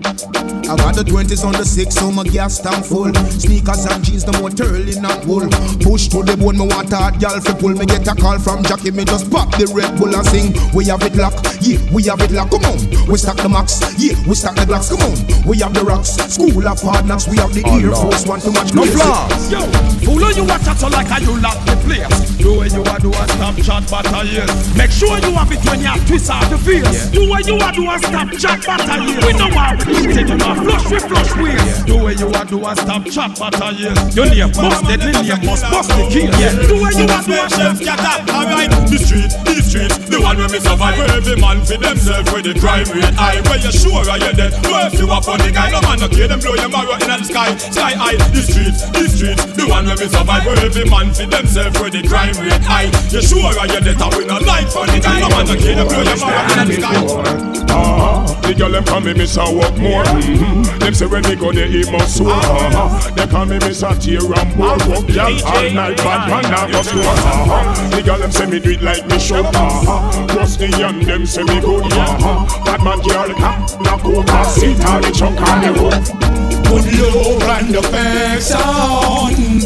I 0.66 0.74
got 0.74 0.98
the 0.98 1.06
20s 1.06 1.46
on 1.46 1.52
the 1.54 1.62
6, 1.62 1.94
so 1.94 2.10
my 2.10 2.24
gas 2.24 2.58
tank 2.58 2.82
full. 2.84 3.14
Sneakers 3.38 3.86
and 3.86 4.02
jeans, 4.02 4.26
the 4.26 4.34
more 4.42 4.50
turling 4.50 4.98
and 4.98 5.22
wool. 5.22 5.46
Push 5.78 6.10
to 6.10 6.26
the 6.26 6.34
bone, 6.34 6.58
me 6.58 6.66
want 6.66 6.90
a 6.90 6.98
hot 6.98 7.22
gal 7.22 7.38
fi 7.38 7.54
pull. 7.54 7.70
Me 7.78 7.86
get 7.86 8.02
a 8.10 8.14
call 8.18 8.34
from 8.42 8.66
Jackie, 8.66 8.90
me 8.90 9.06
just 9.06 9.30
pop 9.30 9.46
the 9.54 9.70
Red 9.70 9.94
Bull 9.94 10.10
and 10.10 10.26
sing. 10.26 10.50
We 10.74 10.90
have 10.90 11.06
it 11.06 11.14
locked, 11.14 11.62
yeah, 11.62 11.78
we 11.94 12.02
have 12.10 12.18
it 12.18 12.34
locked. 12.34 12.50
Come 12.50 12.66
on, 12.66 12.82
we 13.06 13.14
stack 13.14 13.38
the 13.38 13.46
max, 13.46 13.78
yeah, 13.94 14.18
we 14.26 14.34
stack 14.34 14.58
the 14.58 14.66
blocks. 14.66 14.90
Come 14.90 15.06
on, 15.06 15.14
we 15.46 15.62
have 15.62 15.70
the 15.70 15.86
rocks. 15.86 16.18
School 16.34 16.66
of 16.66 16.82
hard 16.82 17.06
knocks, 17.06 17.30
we 17.30 17.38
have 17.38 17.54
the 17.54 17.62
Air 17.70 17.94
oh, 17.94 18.10
Force 18.10 18.26
One 18.26 18.42
too 18.42 18.50
much. 18.50 18.74
No 18.74 18.82
flaws. 18.90 19.46
Yo, 19.46 19.62
fool 20.02 20.18
you 20.34 20.42
watch 20.50 20.66
out 20.66 20.82
so 20.82 20.90
like 20.90 21.06
a 21.14 21.22
you 21.22 21.38
lock 21.38 21.62
the 21.62 21.78
place. 21.86 22.15
Do 22.38 22.56
what 22.58 22.72
you 22.72 22.82
a 22.82 22.94
do 23.00 23.10
a 23.10 23.24
stop 23.34 23.56
chat 23.56 23.84
battalion. 23.90 24.46
Make 24.76 24.90
sure 24.90 25.18
you 25.18 25.32
have 25.34 25.50
it 25.50 25.62
when 25.66 25.80
you 25.80 25.96
twist 26.06 26.30
out 26.30 26.48
the 26.50 26.58
face. 26.58 27.10
Do 27.10 27.28
what 27.28 27.46
you 27.46 27.56
a 27.56 27.68
do 27.72 27.90
a 27.90 27.98
stop 27.98 28.30
chat 28.38 28.60
battalion. 28.64 29.18
We 29.26 29.32
know 29.34 29.50
how 29.50 29.74
we 29.86 30.14
take 30.14 30.28
you 30.28 30.38
off 30.46 30.58
flush 30.62 30.86
with 30.90 31.04
flush 31.04 31.32
ways. 31.36 31.84
Do 31.84 31.98
what 31.98 32.18
you 32.18 32.28
a 32.28 32.42
do 32.46 32.58
a 32.64 32.72
stop 32.76 33.04
chat 33.06 33.38
battalion. 33.38 33.96
Your 34.14 34.26
name 34.30 34.52
must 34.56 34.84
deadly 34.86 35.12
name 35.12 35.42
must 35.44 35.64
bust 35.68 35.90
the 35.90 36.06
key. 36.08 36.30
Do 36.70 36.80
what 36.80 36.94
you 36.94 37.04
a 37.04 37.18
do 37.26 37.34
a 37.34 37.48
stop 37.50 37.76
chat 37.82 38.06
Alright, 38.30 38.70
the 38.86 38.98
street, 38.98 39.32
the 39.42 39.62
street, 39.62 39.92
the 40.06 40.22
one 40.22 40.38
where 40.38 40.48
me 40.48 40.60
survive. 40.62 40.94
Where 40.96 41.10
every 41.10 41.36
man 41.36 41.64
for 41.64 41.76
themselves, 41.76 42.30
where 42.30 42.42
the 42.42 42.54
crime 42.54 42.86
rate 42.94 43.14
high. 43.18 43.42
Where 43.50 43.58
you 43.58 43.72
sure 43.74 44.06
are 44.06 44.18
you 44.18 44.32
dead? 44.32 44.54
Where 44.62 44.86
you 44.94 45.10
a 45.10 45.18
funny 45.20 45.50
guy, 45.50 45.74
no 45.74 45.82
man 45.82 45.98
no 45.98 46.08
care 46.08 46.28
them 46.28 46.38
blow 46.38 46.54
your 46.54 46.70
marrow 46.70 46.94
in 46.94 47.10
the 47.10 47.26
sky. 47.26 47.50
Sky 47.58 47.92
high, 47.98 48.16
the 48.30 48.42
streets, 48.42 48.86
the 48.94 49.04
streets, 49.10 49.42
the 49.58 49.66
one 49.66 49.86
where 49.86 49.98
me 49.98 50.06
survive. 50.06 50.46
Where 50.46 50.58
every 50.62 50.86
man 50.86 51.10
for 51.10 51.26
themselves, 51.26 51.74
where 51.80 51.90
the 51.90 52.05
crime 52.06 52.36
rate 52.40 52.62
high. 52.62 52.88
You 53.10 53.22
sure 53.22 53.42
are 53.42 53.66
you 53.66 53.80
dead? 53.80 54.00
We 54.16 54.24
no 54.24 54.38
like 54.38 54.68
funny 54.68 55.00
guy, 55.00 55.20
no 55.20 55.28
man 55.28 55.46
no 55.46 55.54
care 55.56 55.74
them 55.74 55.86
blow 55.88 56.02
your 56.02 56.16
marrow 56.18 56.62
in 56.62 56.68
the 56.68 56.74
sky. 56.80 57.66
Ah, 57.68 58.24
the 58.42 58.54
girl 58.54 58.70
them 58.70 58.84
call 58.84 59.00
me 59.00 59.12
I 59.12 59.52
walk 59.52 59.76
more. 59.76 60.04
Mm-hmm. 60.04 60.78
Them 60.78 60.94
say 60.94 61.06
when 61.06 61.22
they 61.22 61.36
go 61.36 61.52
they 61.52 61.68
eat 61.68 61.90
more 61.90 62.06
soul. 62.06 62.30
Uh-huh. 62.30 63.10
They 63.14 63.26
call 63.26 63.44
me 63.46 63.56
I 63.56 63.72
tear 63.98 64.22
and 64.22 64.50
bore. 64.56 64.78
Walk 64.88 65.06
girl 65.10 65.34
all 65.44 65.70
night, 65.70 65.96
bad 65.98 66.30
man 66.30 66.42
now 66.50 66.66
go 66.70 66.82
slow. 66.82 67.02
Uh-huh. 67.02 67.90
The 67.90 68.02
girl 68.02 68.18
them 68.18 68.30
say 68.30 68.46
me 68.46 68.60
do 68.60 68.70
it 68.70 68.82
like 68.82 69.06
me 69.06 69.18
show. 69.18 69.42
Uh-huh. 69.44 70.36
Rusty 70.36 70.70
and 70.82 71.02
them 71.02 71.26
say 71.26 71.42
me 71.42 71.60
good. 71.60 71.92
Uh-huh. 71.92 72.64
Bad 72.64 72.82
man 72.82 73.00
girl 73.02 73.34
come 73.34 73.66
knock 73.82 74.04
over. 74.04 74.44
Sit 74.44 74.84
on 74.86 75.02
the 75.02 75.10
chunk 75.10 75.40
on 75.40 75.60
the 75.60 75.72
road. 75.76 76.26
Good 76.66 76.86
love 76.98 77.42
and 77.42 77.76
affection, 77.76 78.58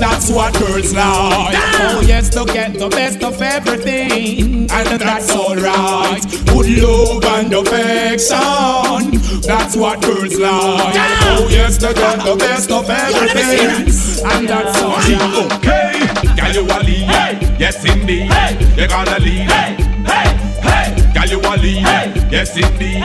that's 0.00 0.30
what 0.30 0.54
girls 0.58 0.92
like. 0.94 1.54
Oh 1.54 2.02
yes, 2.06 2.28
to 2.30 2.44
get 2.46 2.74
the 2.74 2.88
best 2.88 3.22
of 3.22 3.40
everything, 3.40 4.70
and 4.70 5.00
that's 5.00 5.30
alright. 5.34 6.22
Good 6.46 6.82
love 6.82 7.24
and 7.24 7.52
affection, 7.52 9.20
that's 9.42 9.76
what 9.76 10.00
girls 10.02 10.38
like. 10.38 10.94
Oh 10.96 11.48
yes, 11.50 11.76
to 11.78 11.92
get 11.92 12.24
the 12.24 12.36
best 12.36 12.70
of 12.70 12.88
everything, 12.88 13.86
and 14.30 14.48
that's 14.48 14.82
alright. 14.82 15.52
Okay, 15.56 15.92
girl 16.36 16.52
you 16.54 16.64
a 16.64 16.78
lead, 16.82 17.60
yes 17.60 17.84
indeed, 17.84 18.30
you 18.76 18.88
gonna 18.88 19.18
lead. 19.18 19.48
Girl 21.14 21.28
you 21.28 21.40
a 21.40 21.54
lead, 21.56 22.32
yes 22.32 22.56
indeed, 22.56 23.04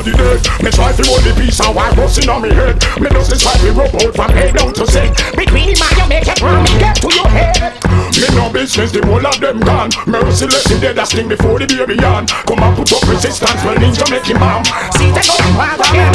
business, 0.00 0.08
everybody 0.08 0.12
dead. 0.16 0.64
Me 0.64 0.70
try 0.70 0.92
to 0.92 1.02
hold 1.04 1.22
the 1.22 1.32
piece 1.36 1.60
of 1.60 1.74
white 1.74 1.94
busting 1.96 2.28
on 2.28 2.42
me 2.42 2.50
head. 2.54 2.76
Me 3.00 3.08
just 3.10 3.42
try 3.42 3.52
to 3.58 3.72
rub 3.72 3.94
out 3.94 4.14
from 4.14 4.30
head 4.32 4.54
down 4.54 4.72
to 4.72 4.86
set. 4.86 5.12
Between 5.36 5.68
the 5.68 5.76
man 5.76 5.92
you 5.98 6.08
make 6.08 6.28
it 6.28 6.40
wrong, 6.40 6.64
get 6.80 6.96
to 6.96 7.08
your 7.12 7.28
head. 7.28 7.76
Me 8.16 8.28
no 8.36 8.48
business, 8.52 8.92
the 8.92 9.04
whole 9.04 9.24
of 9.24 9.36
them 9.40 9.60
gone. 9.60 9.90
Merciless, 10.06 10.64
the 10.64 10.78
dead 10.80 10.98
sting 11.06 11.28
before 11.28 11.58
the 11.58 11.66
baby 11.66 12.00
yawn. 12.00 12.26
Come 12.46 12.62
and 12.62 12.76
put 12.76 12.92
up 12.92 13.02
resistance, 13.08 13.60
well 13.64 13.76
ninja 13.76 14.06
make 14.08 14.24
him 14.24 14.38
bomb. 14.38 14.64
See, 14.96 15.10
take 15.12 15.28
out 15.28 15.40
the 15.40 15.52
wild 15.56 15.80
again. 15.80 16.14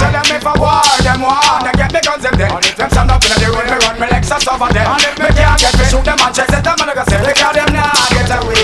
Tell 0.00 0.12
them 0.12 0.26
if 0.30 0.46
I 0.46 0.54
war, 0.58 0.82
them 1.02 1.20
war, 1.22 1.38
they 1.62 1.74
get 1.78 1.90
the 1.92 2.00
guns 2.02 2.22
them 2.24 2.34
dead. 2.34 2.50
Them 2.50 2.88
stand 2.90 3.10
up 3.10 3.22
in 3.22 3.30
the 3.38 3.48
road, 3.50 3.66
me 3.68 3.78
run, 3.78 3.96
me 4.00 4.06
Lexus 4.10 4.46
over 4.48 4.70
them. 4.72 4.88
Me 5.20 5.28
can't 5.34 5.58
get 5.60 5.74
me 5.78 5.84
shoot 5.86 6.04
them 6.04 6.18
and 6.18 6.34
check, 6.34 6.50
them 6.50 6.64
and 6.64 6.90
I 6.90 6.94
go 6.94 7.04
say, 7.06 7.20
because 7.20 7.54
them 7.54 7.70
nah 7.70 7.92
get 8.10 8.30
away. 8.32 8.58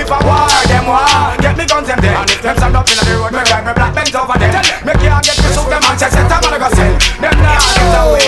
If 0.00 0.08
I 0.10 0.18
war, 0.24 0.48
them 0.70 0.86
war, 0.86 1.39
guns 1.70 1.86
them 1.86 2.00
dead. 2.02 2.26
Them 2.42 2.56
stand 2.58 2.74
up 2.74 2.90
in 2.90 2.98
the 2.98 3.04
road, 3.14 3.30
me 3.30 3.38
run, 3.46 3.62
me 3.62 3.72
black 3.78 3.94
Benz 3.94 4.14
over 4.18 4.34
them. 4.34 4.50
Me 4.82 4.92
can't 4.98 5.22
get 5.22 5.38
me 5.38 5.48
shoot 5.54 5.68
them 5.70 5.86
and 5.86 5.94
check, 5.94 6.10
set 6.10 6.26
and 6.26 6.58
go 6.58 6.68
say, 6.74 6.90
them 7.22 7.36
nah 7.38 7.62
get 7.78 7.94
away. 8.02 8.26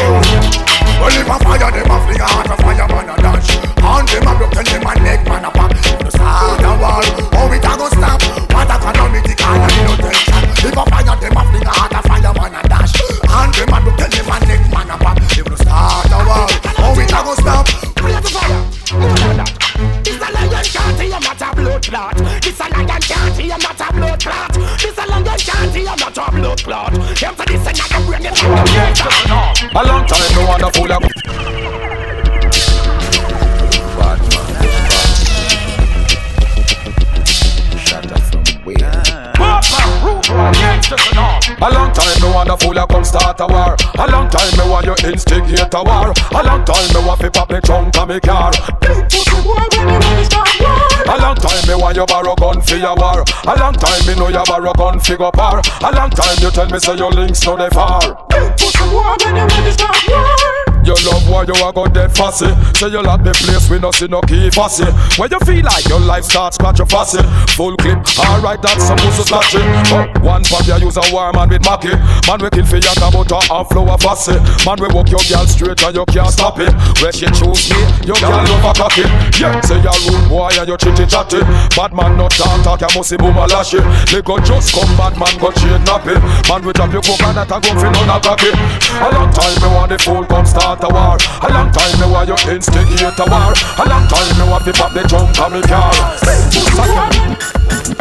Well, 1.02 1.10
if 1.10 1.26
I 1.26 1.36
fire 1.42 1.70
them, 1.74 1.90
I 1.90 1.98
fling 2.06 2.22
a 2.22 2.26
heart 2.30 2.50
of 2.54 2.58
fire, 2.62 2.86
man, 2.86 3.10
a 3.10 3.14
dash. 3.18 3.50
On 3.82 4.06
them, 4.06 4.22
I 4.22 4.32
broke 4.38 4.54
them, 4.54 4.82
my 4.86 4.94
neck, 5.02 5.26
man, 5.26 5.42
a 5.42 5.50
pop. 5.50 5.74
The 5.74 6.10
start 6.14 6.62
a 6.62 6.70
war, 6.78 7.02
oh, 7.34 7.50
we 7.50 7.58
can 7.58 7.74
go 7.74 7.90
stop. 7.90 8.22
What 8.54 8.70
a 8.70 8.76
calamity, 8.78 9.34
call 9.34 9.58
and 9.58 9.74
no 9.82 9.92
tension. 9.98 10.38
If 10.62 10.78
I 10.78 10.84
fire 10.86 11.18
them, 11.18 11.34
I 11.34 11.42
fling 11.50 11.66
a 11.66 11.72
heart 11.74 11.98
of 11.98 12.06
fire, 12.06 12.32
man, 12.38 12.54
a 12.54 12.62
dash. 12.70 12.94
On 13.26 13.50
them, 13.50 13.74
I 13.74 13.78
broke 13.82 13.98
them, 13.98 14.26
my 14.30 14.38
neck, 14.46 14.62
man, 14.70 14.86
a 14.86 14.96
pop. 15.02 15.18
If 15.18 15.42
the 15.42 15.56
start 15.58 16.14
a 16.14 16.18
war, 16.22 16.46
oh, 16.78 16.94
we 16.94 17.02
can 17.10 17.22
go 17.26 17.34
stop. 17.34 17.66
Fire 17.98 18.22
the 18.22 18.30
fire. 18.30 18.62
This 20.06 20.22
a 20.22 20.28
lion 20.30 20.62
can't 20.62 20.94
see 20.94 21.10
a 21.10 21.18
blood 21.58 21.82
clot. 21.82 22.14
This 22.42 22.60
a 22.60 22.66
lion 22.70 23.01
a 26.28 26.30
blood 26.30 26.62
clot. 26.62 26.92
Them 26.92 27.34
say 27.36 27.44
this 27.46 27.66
a 27.66 27.72
not 27.72 27.92
a 27.92 28.06
brain, 28.06 28.26
it's 28.26 28.42
not 28.42 28.58
a. 28.68 29.78
A 29.78 29.82
long 29.86 30.06
time 30.06 30.34
no 30.34 30.46
wanna 30.46 30.70
fool 30.70 30.92
up. 30.92 31.02
Bad 33.98 34.18
man, 34.30 34.56
Shut 37.78 38.12
up 38.12 38.20
from? 38.20 38.42
Papa, 39.34 39.78
boy, 40.28 40.52
gangsters 40.52 41.06
and 41.10 41.18
all. 41.18 41.41
A 41.62 41.70
long 41.70 41.92
time 41.92 42.20
me 42.20 42.28
want 42.34 42.50
a 42.50 42.56
fool 42.56 42.76
a 42.76 42.84
come 42.88 43.04
start 43.04 43.38
a 43.38 43.46
war. 43.46 43.76
A 43.94 44.10
long 44.10 44.28
time 44.28 44.50
me 44.58 44.68
want 44.68 44.84
you 44.84 44.96
instigate 45.08 45.72
a 45.72 45.82
war. 45.84 46.12
A 46.34 46.42
long 46.42 46.64
time 46.64 46.92
me 46.92 47.06
want 47.06 47.20
fi 47.20 47.28
pop 47.28 47.52
me 47.52 47.60
trunk 47.60 47.96
and 47.96 48.10
me 48.10 48.18
car. 48.18 48.50
A 51.06 51.18
long 51.22 51.36
time 51.36 51.68
me 51.68 51.74
want 51.76 51.96
you 51.96 52.04
borrow 52.06 52.34
gun 52.34 52.60
for 52.62 52.74
your 52.74 52.96
war. 52.96 53.22
A 53.46 53.54
long 53.60 53.74
time 53.74 54.06
me 54.08 54.16
know 54.16 54.26
you 54.26 54.42
borrow 54.44 54.72
gun 54.72 54.98
fi 54.98 55.14
go 55.14 55.30
par. 55.30 55.62
A 55.82 55.92
long 55.94 56.10
time 56.10 56.36
you 56.40 56.50
tell 56.50 56.68
me 56.68 56.80
say 56.80 56.96
your 56.96 57.12
links 57.12 57.46
no 57.46 57.56
they 57.56 57.70
far. 57.70 58.02
You 58.58 58.68
love 60.90 61.28
why 61.30 61.44
you 61.46 61.54
a 61.54 61.72
go 61.72 61.86
dead 61.86 62.10
fussy? 62.10 62.50
Say 62.74 62.88
you 62.90 63.02
lock 63.02 63.22
the 63.22 63.30
place 63.30 63.70
we 63.70 63.78
no 63.78 63.90
see 63.90 64.08
no 64.08 64.20
key 64.22 64.50
fussy. 64.50 64.86
When 65.14 65.30
you 65.30 65.38
feel 65.46 65.62
like 65.62 65.86
your 65.86 66.00
life 66.00 66.24
starts 66.24 66.56
scratch 66.56 66.78
your 66.78 66.90
fussy. 66.90 67.22
Full 67.54 67.76
clip, 67.78 68.02
alright 68.18 68.60
that's 68.60 68.86
supposed 68.90 69.16
to 69.16 69.24
slash 69.24 69.54
it 69.54 69.62
But 69.90 70.10
one 70.22 70.42
pop 70.44 70.66
you 70.66 70.74
use 70.82 70.98
a 70.98 71.04
war 71.14 71.32
man 71.32 71.48
with 71.48 71.62
Mackie. 71.62 71.94
Man 72.26 72.42
we 72.42 72.50
kill 72.50 72.66
for 72.66 72.82
your 72.82 72.94
butter 72.98 73.38
and 73.38 73.66
flour 73.70 73.98
fussy. 73.98 74.34
Man 74.66 74.78
we 74.82 74.88
walk 74.90 75.06
your 75.10 75.22
girl 75.30 75.46
straight 75.46 75.78
and 75.78 75.94
you 75.94 76.04
can't 76.10 76.34
stop 76.34 76.58
it. 76.58 76.74
Where 76.98 77.14
she 77.14 77.30
choose 77.30 77.70
me, 77.70 77.78
you 78.02 78.16
girl 78.18 78.42
love 78.42 78.66
a 78.66 78.72
cocky. 78.74 79.06
Yeah, 79.38 79.54
say 79.62 79.78
you 79.78 79.94
rude 80.10 80.26
boy 80.26 80.50
and 80.58 80.66
you 80.66 80.76
chitty 80.76 81.06
chatty. 81.06 81.40
Bad 81.78 81.94
man 81.94 82.18
not 82.18 82.34
talk 82.34 82.58
talk, 82.66 82.82
you 82.82 82.90
must 82.98 83.14
boom 83.18 83.36
a 83.38 83.46
lash 83.46 83.74
it 83.74 83.84
They 84.10 84.22
go 84.22 84.38
just 84.42 84.74
come 84.74 84.90
bad 84.98 85.14
man 85.14 85.34
go 85.38 85.54
chain 85.54 85.78
nappy. 85.86 86.18
Man 86.50 86.66
we 86.66 86.72
drop 86.74 86.90
your 86.90 87.02
coconut 87.02 87.46
and 87.46 87.62
go 87.62 87.70
fi 87.78 87.88
none 87.90 88.10
a 88.10 88.18
cocky. 88.18 88.50
A 88.50 89.06
long 89.14 89.30
time 89.30 89.54
me 89.62 89.68
want 89.70 89.90
the 89.90 89.98
fool 89.98 90.24
come 90.26 90.46
start 90.46 90.71
start 90.76 90.84
a 90.84 90.94
war. 90.94 91.16
A 91.42 91.48
long 91.52 91.70
time 91.72 92.00
me 92.00 92.06
want 92.08 92.28
you 92.28 92.38
instigate 92.48 93.18
a 93.18 93.26
war. 93.28 93.52
A 93.52 93.84
long 93.88 94.06
time 94.08 94.38
me 94.38 94.44
want 94.48 94.64
to 94.64 94.72
pop 94.72 94.92
the 94.92 95.02
trunk 95.04 95.36
of 95.36 95.52
me 95.52 95.60
car. 95.68 95.92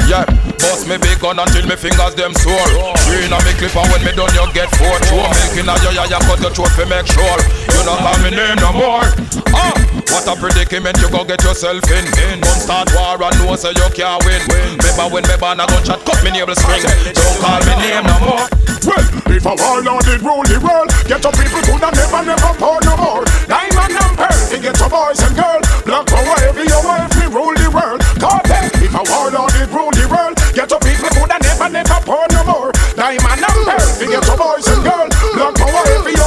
Yeah, 0.08 0.26
bust 0.60 0.88
me 0.88 0.98
big 0.98 1.20
gun 1.20 1.40
until 1.40 1.68
me 1.68 1.76
fingers 1.76 2.16
them 2.16 2.34
sore. 2.36 2.72
Green 3.08 3.32
on 3.32 3.44
me 3.44 3.54
clip 3.60 3.76
and 3.76 3.88
when 3.92 4.02
me 4.04 4.12
done 4.16 4.32
you 4.36 4.46
get 4.54 4.72
four. 4.76 4.96
Throw 5.08 5.24
milk 5.24 5.56
in 5.58 5.68
a 5.68 5.76
your 5.84 5.94
ya 5.96 6.20
cut 6.24 6.40
your 6.40 6.52
throat 6.52 6.72
to 6.80 6.86
make 6.88 7.08
sure 7.08 7.40
you 7.72 7.82
not 7.84 8.00
call 8.00 8.18
me 8.24 8.32
name 8.32 8.60
no 8.60 8.72
more. 8.72 9.06
Ah, 9.52 9.76
what 10.12 10.28
a 10.28 10.34
predicament 10.40 10.96
you 11.00 11.10
go 11.12 11.24
get 11.24 11.44
yourself 11.44 11.84
in. 11.92 12.06
Come 12.40 12.60
start 12.60 12.88
war 12.96 13.20
and 13.20 13.36
know 13.40 13.56
say 13.56 13.76
you 13.76 13.88
can't 13.92 14.24
win. 14.24 14.42
Remember 14.80 15.08
when 15.12 15.24
me 15.28 15.36
ban 15.40 15.60
a 15.60 15.68
gunshot 15.68 16.04
cut 16.08 16.20
me 16.24 16.32
navel 16.32 16.56
string. 16.56 16.84
Don't 17.16 17.38
call 17.40 17.60
me 17.68 17.74
name 17.84 18.06
no 18.08 18.16
more. 18.20 18.48
Well, 18.82 19.06
if 19.30 19.46
a 19.46 19.54
warlord 19.54 20.04
did 20.10 20.22
rule 20.26 20.42
the 20.42 20.58
world, 20.58 20.90
get 21.06 21.22
your 21.22 21.32
people 21.38 21.62
could 21.62 21.82
never 21.82 22.22
never 22.26 22.54
pour 22.62 22.78
no 22.86 22.94
more. 22.96 23.26
Diamond 23.50 23.98
and 23.98 24.14
pearl, 24.14 24.42
to 24.54 24.58
get 24.62 24.78
your 24.78 24.90
boys 24.90 25.18
and 25.26 25.34
girls. 25.34 25.66
Black 25.82 26.06
power, 26.06 26.38
every 26.46 26.70
wife, 26.70 27.10
we 27.18 27.26
rule 27.26 27.58
the 27.58 27.70
world. 27.74 28.00
Cartel, 28.22 28.70
if 28.78 28.94
a 28.94 29.02
warlord 29.10 29.50
did 29.58 29.70
rule 29.74 29.90
the 29.90 30.06
world, 30.06 30.38
get 30.54 30.70
your 30.70 30.82
people 30.86 31.10
could 31.10 31.34
never 31.42 31.70
never 31.74 31.98
pour 32.06 32.26
no 32.30 32.42
more. 32.46 32.70
Diamond 32.94 33.42
and 33.42 33.62
pearl, 33.66 33.90
to 33.98 34.06
get 34.06 34.22
your 34.30 34.38
boys 34.38 34.68
and 34.70 34.82
girls. 34.86 35.14
Black 35.34 35.58
power, 35.58 35.84
every 35.98 36.21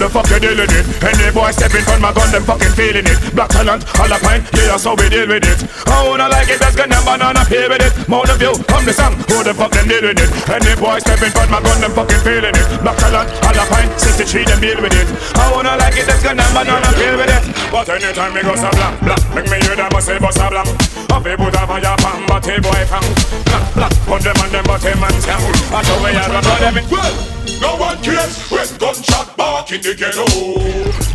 the 0.00 0.08
fuck 0.08 0.24
you 0.32 0.40
dealing 0.40 0.72
it? 0.72 0.84
Any 1.04 1.28
boy 1.28 1.52
stepping 1.52 1.84
from 1.84 2.00
my 2.00 2.08
gun, 2.16 2.32
them 2.32 2.42
fucking 2.48 2.72
feeling 2.72 3.04
it. 3.04 3.20
Black 3.36 3.52
talent, 3.52 3.84
all 4.00 4.08
a 4.08 4.16
pint, 4.16 4.48
yeah, 4.56 4.72
that's 4.72 4.88
how 4.88 4.96
we 4.96 5.12
deal 5.12 5.28
with 5.28 5.44
it. 5.44 5.60
I 5.84 6.00
wanna 6.08 6.32
like 6.32 6.48
it, 6.48 6.56
that's 6.56 6.72
gonna 6.72 6.96
banana 7.04 7.44
pay 7.44 7.68
with 7.68 7.84
it. 7.84 7.92
More 8.08 8.24
of 8.24 8.40
you, 8.40 8.56
come 8.64 8.88
the 8.88 8.96
song, 8.96 9.12
who 9.28 9.44
the 9.44 9.52
fuck 9.52 9.76
them 9.76 9.84
dealing 9.84 10.16
it? 10.16 10.30
Any 10.48 10.72
boy 10.80 10.96
stepping 11.04 11.28
from 11.36 11.52
my 11.52 11.60
gun, 11.60 11.84
them 11.84 11.92
fucking 11.92 12.22
feeling 12.24 12.56
it. 12.56 12.66
Black 12.80 12.96
talent, 12.96 13.28
all 13.44 13.52
a 13.60 13.64
pint, 13.68 13.92
63, 14.00 14.48
them 14.48 14.60
deal 14.64 14.80
with 14.80 14.96
it. 14.96 15.08
I 15.36 15.52
wanna 15.52 15.76
like 15.76 16.00
it, 16.00 16.08
that's 16.08 16.24
gonna 16.24 16.48
banana 16.56 16.90
pay 16.96 17.12
with 17.12 17.28
it. 17.28 17.44
But 17.68 17.86
anytime 17.92 18.32
me 18.32 18.40
go 18.40 18.56
so 18.56 18.72
black, 18.72 18.96
black, 19.04 19.22
make 19.36 19.52
me 19.52 19.60
hear 19.60 19.76
them 19.76 19.92
say 20.00 20.16
bust 20.16 20.40
a 20.40 20.48
black. 20.48 20.68
Have 21.12 21.28
a 21.28 21.36
put 21.36 21.52
a 21.52 21.62
fire 21.68 21.96
pan, 22.00 22.24
but 22.24 22.48
a 22.48 22.54
boy 22.56 22.82
fang. 22.88 23.08
Black, 23.44 23.64
black, 23.76 23.92
put 24.08 24.20
them 24.24 24.40
on 24.40 24.48
them, 24.48 24.64
but 24.64 24.80
a 24.80 24.92
man 24.96 25.14
scam. 25.20 25.40
That's 25.68 25.88
how 25.92 26.00
we 26.00 26.16
are, 26.16 26.30
but 26.32 26.56
them. 26.56 27.39
No 27.58 27.74
one 27.74 27.98
cares 27.98 28.38
when 28.46 28.68
gunshot 28.78 29.36
bark 29.36 29.72
in 29.72 29.82
the 29.82 29.94
ghetto. 29.98 30.22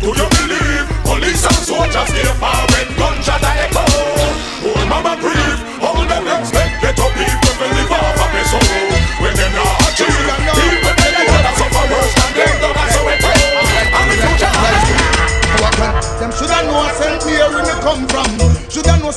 Do 0.04 0.08
you 0.12 0.26
believe 0.36 0.84
police 1.08 1.40
and 1.48 1.62
soldiers 1.64 2.08
stay 2.12 2.28
far 2.36 2.60
when 2.76 2.88
gunshot 3.00 3.40
a 3.40 3.50
echo? 3.64 3.84
Oh, 4.66 4.76
mama 4.90 5.16
grieve, 5.16 5.60
all 5.80 6.04
them 6.04 6.28
expect 6.28 6.82
ghetto 6.84 7.06
people 7.16 7.52
to 7.56 7.66
live 7.72 7.92
off 7.96 8.20
of 8.20 8.30
their 8.34 8.46
soul. 8.52 8.92
When 9.24 9.32
them 9.32 9.52
not 9.56 9.80
achieve, 9.88 10.12
people 10.52 10.94
they 11.00 11.24
wanna 11.24 11.52
suffer 11.56 11.84
worse 11.88 12.12
than 12.20 12.30
them. 12.36 12.54
That's 12.60 12.92
how 12.92 13.08
it 13.08 13.18
goes. 13.24 13.40
And 13.96 14.06
the 14.10 14.16
future 14.20 14.66
them 16.18 16.32
shoulda 16.32 16.62
know 16.64 16.88
say 16.96 17.38
where 17.48 17.62
me 17.62 17.74
come 17.82 18.06
from. 18.08 18.55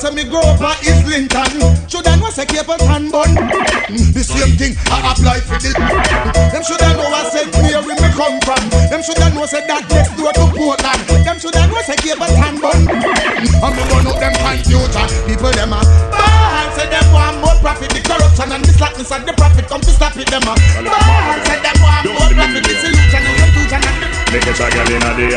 Say 0.00 0.16
me 0.16 0.24
grow 0.24 0.40
up 0.40 0.56
at 0.64 0.80
Islington. 0.80 1.60
Shoulda 1.84 2.16
know 2.16 2.32
say 2.32 2.48
Capleton 2.48 3.12
bun. 3.12 3.36
Mm, 3.36 4.16
the 4.16 4.24
same 4.24 4.56
thing 4.56 4.72
I 4.88 5.12
apply 5.12 5.44
for 5.44 5.60
the. 5.60 5.76
Them 5.76 6.64
shoulda 6.64 6.88
know 6.96 7.04
I 7.04 7.28
say 7.28 7.44
where 7.52 7.84
me 7.84 8.08
come 8.16 8.40
from. 8.40 8.64
Them 8.88 9.04
shoulda 9.04 9.28
know 9.36 9.44
say 9.44 9.60
that 9.68 9.84
next 9.92 10.16
door 10.16 10.32
to 10.32 10.48
Portland. 10.56 11.04
Them 11.04 11.36
shoulda 11.36 11.68
know 11.68 11.84
say 11.84 12.00
bun. 12.16 12.32
Mm, 12.32 13.60
and 13.60 13.72
me 13.76 13.82
burn 13.92 14.08
up 14.08 14.16
them 14.16 14.32
computer. 14.40 15.04
People 15.28 15.52
them 15.52 15.76
a 15.76 15.84
bad 16.08 16.72
say 16.72 16.88
them 16.88 17.04
want 17.12 17.36
more 17.44 17.60
profit. 17.60 17.92
The 17.92 18.00
corruption 18.00 18.56
and 18.56 18.64
the 18.64 18.72
slackness 18.72 19.12
and 19.12 19.28
the 19.28 19.36
profit 19.36 19.68
come 19.68 19.84
to 19.84 19.92
stop 19.92 20.16
it. 20.16 20.32
Them 20.32 20.48
a 20.48 20.56
bad 20.56 21.44
say 21.44 21.60
them 21.60 21.76
want 21.84 22.08
more 22.08 22.32
profit. 22.40 22.64
The 22.64 22.72
solution 22.88 23.20
and 23.20 23.36
confusion 23.36 23.84
and 23.84 23.96
the. 24.00 24.08
Make 24.32 24.48
a 24.48 24.52
child 24.56 24.88
in 24.96 25.04
a 25.04 25.12
day. 25.12 25.36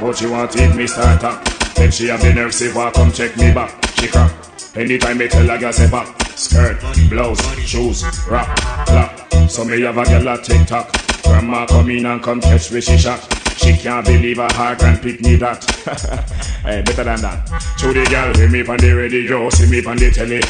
But 0.00 0.16
she 0.16 0.24
want 0.32 0.56
it, 0.56 0.72
me 0.72 0.88
start 0.88 1.28
up. 1.28 1.47
Then 1.78 1.90
she 1.92 2.08
have 2.08 2.20
the 2.20 2.34
nerve, 2.34 2.52
say, 2.52 2.72
"Why 2.72 2.90
come 2.90 3.12
check 3.12 3.36
me 3.36 3.52
back?" 3.52 3.72
She 3.94 4.08
crack. 4.08 4.32
Anytime 4.74 5.18
me 5.18 5.28
tell 5.28 5.48
a 5.50 5.58
girl 5.58 5.72
say 5.72 5.90
back, 5.90 6.06
skirt, 6.36 6.78
blouse, 7.08 7.40
shoes, 7.66 8.04
rap, 8.28 8.56
clap. 8.86 9.50
So 9.50 9.64
me 9.64 9.80
have 9.82 9.96
a 9.96 10.04
girl 10.04 10.28
a 10.28 10.42
tick 10.42 10.66
tock. 10.66 10.92
Grandma 11.24 11.66
come 11.66 11.90
in 11.90 12.06
and 12.06 12.22
come 12.22 12.40
catch 12.40 12.70
me 12.70 12.80
she 12.80 12.96
shot. 12.96 13.20
She 13.56 13.76
can't 13.76 14.06
believe 14.06 14.36
her 14.36 14.48
heart 14.52 14.82
and 14.82 15.00
pick 15.02 15.20
me 15.20 15.36
that. 15.36 15.64
hey, 16.62 16.82
better 16.82 17.04
than 17.04 17.20
that. 17.22 17.46
To 17.78 17.92
the 17.92 18.04
girl, 18.06 18.34
hear 18.36 18.48
me 18.48 18.64
on 18.64 18.76
the 18.76 18.92
radio, 18.92 19.50
see 19.50 19.68
me 19.68 19.84
on 19.84 19.96
the 19.96 20.10
telly. 20.10 20.40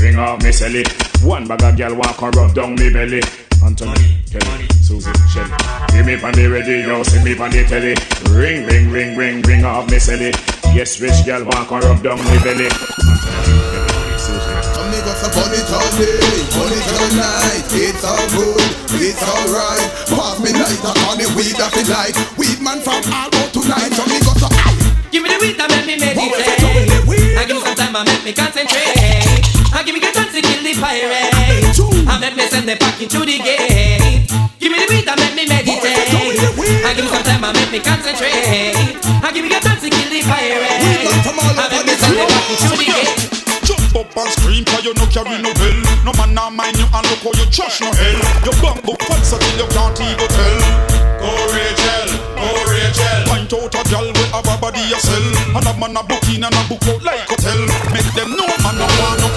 Ring 0.00 0.18
off 0.18 0.42
me 0.42 0.52
sell 0.52 0.74
it. 0.74 0.88
One 1.22 1.46
bag 1.46 1.62
of 1.62 1.76
girl 1.78 1.94
walk 1.94 2.20
and 2.20 2.34
rub 2.36 2.54
down 2.54 2.74
me 2.74 2.90
belly. 2.90 3.22
Anthony, 3.64 4.20
Kelly, 4.28 4.68
Susie, 4.84 5.10
Shelly. 5.32 5.48
Give 5.88 6.04
me 6.04 6.20
on 6.20 6.36
the 6.36 6.46
radio, 6.52 7.02
see 7.02 7.24
me 7.24 7.32
on 7.40 7.48
the 7.48 7.64
telly. 7.64 7.96
Ring, 8.28 8.68
ring, 8.68 8.92
ring, 8.92 9.16
ring, 9.16 9.40
ring 9.40 9.64
off 9.64 9.88
me 9.90 9.98
sell 9.98 10.20
it. 10.20 10.36
Yes, 10.76 11.00
rich 11.00 11.24
girl 11.24 11.44
walk 11.48 11.72
and 11.72 11.82
rub 11.82 12.02
down 12.04 12.20
me 12.20 12.36
belly. 12.44 12.68
Amigos 14.76 15.22
a 15.24 15.28
funny 15.32 15.60
town 15.64 15.88
day, 15.96 16.44
funny 16.52 16.76
town 16.92 17.08
night. 17.16 17.64
It's 17.72 18.04
all 18.04 18.20
good, 18.36 18.60
it's 19.00 19.24
alright. 19.24 19.88
Pass 20.12 20.36
me 20.44 20.52
lighter 20.52 20.92
on 21.08 21.16
the 21.16 21.24
weed 21.32 21.56
that 21.56 21.72
we 21.72 21.88
like. 21.88 22.12
Weed 22.36 22.60
man 22.60 22.84
from 22.84 23.00
all 23.08 23.32
out 23.32 23.48
tonight. 23.48 23.96
Amigos 23.96 24.44
a 24.44 24.48
Give 25.08 25.24
me 25.24 25.32
the 25.32 25.40
weed 25.40 25.56
that 25.56 25.72
make 25.72 25.88
me 25.88 25.96
meditate. 25.96 26.92
I 27.40 27.48
give 27.48 27.56
me 27.56 27.62
some 27.64 27.74
time, 27.74 27.96
I 27.96 28.04
make 28.04 28.24
me 28.28 28.32
concentrate. 28.36 29.63
I 29.74 29.82
give 29.82 29.94
me 29.94 30.00
the 30.00 30.10
chance 30.14 30.30
to 30.30 30.40
kill 30.40 30.62
the 30.62 30.72
pirate. 30.78 31.34
I 32.06 32.14
make 32.22 32.36
me 32.38 32.46
send 32.46 32.68
the 32.68 32.76
packet 32.78 33.10
to 33.10 33.26
the 33.26 33.42
gate. 33.42 34.30
Give 34.62 34.70
me 34.70 34.78
the 34.78 34.86
beat 34.86 35.04
that 35.10 35.18
make 35.18 35.34
me 35.34 35.50
meditate. 35.50 35.82
I 36.86 36.94
give 36.94 37.04
me 37.04 37.10
some 37.10 37.26
time, 37.26 37.42
I 37.42 37.50
make 37.50 37.74
me 37.74 37.80
concentrate. 37.82 38.78
I 39.02 39.34
give 39.34 39.42
me 39.42 39.50
the 39.50 39.58
chance 39.58 39.82
to 39.82 39.90
kill 39.90 40.10
the 40.14 40.22
pirate. 40.22 40.78
I 41.26 41.66
make 41.74 41.86
me 41.90 41.94
send 41.98 42.14
the 42.14 42.24
packet 42.30 42.58
to 42.62 42.68
the 42.78 42.86
gate. 42.86 43.34
Jump 43.66 43.96
up 43.98 44.14
and 44.14 44.30
scream 44.38 44.64
cause 44.64 44.84
you 44.84 44.94
no 44.94 45.06
carry 45.08 45.40
no 45.40 45.48
bell 45.56 45.78
No 46.04 46.12
man 46.20 46.34
now 46.36 46.50
mind 46.50 46.76
you 46.76 46.84
and 46.84 47.04
look 47.08 47.24
how 47.24 47.32
you 47.32 47.48
trash 47.48 47.80
no 47.80 47.88
hell 47.96 48.20
You 48.44 48.52
bumbo 48.60 48.92
false 49.08 49.32
until 49.32 49.56
you 49.56 49.68
can't 49.72 49.96
even 50.04 50.28
tell 50.28 50.58
Go 51.16 51.32
Rachel, 51.48 52.08
go 52.36 52.48
Rachel 52.68 53.24
Point 53.24 53.48
out 53.56 53.72
a 53.72 53.80
gal 53.88 54.04
with 54.04 54.30
have 54.36 54.44
a 54.44 54.54
body 54.60 54.84
a 54.92 55.00
sell 55.00 55.56
And 55.56 55.64
a 55.64 55.72
man 55.80 55.96
a 55.96 56.04
book 56.04 56.28
in 56.28 56.44
and 56.44 56.52
a 56.52 56.62
book 56.68 56.84
out 56.92 57.00
like 57.08 57.24
hotel 57.24 57.56
Make 57.88 58.10
them 58.12 58.36
know 58.36 58.52
man 58.60 58.76
no 58.76 58.84
want 59.00 59.24
no 59.24 59.33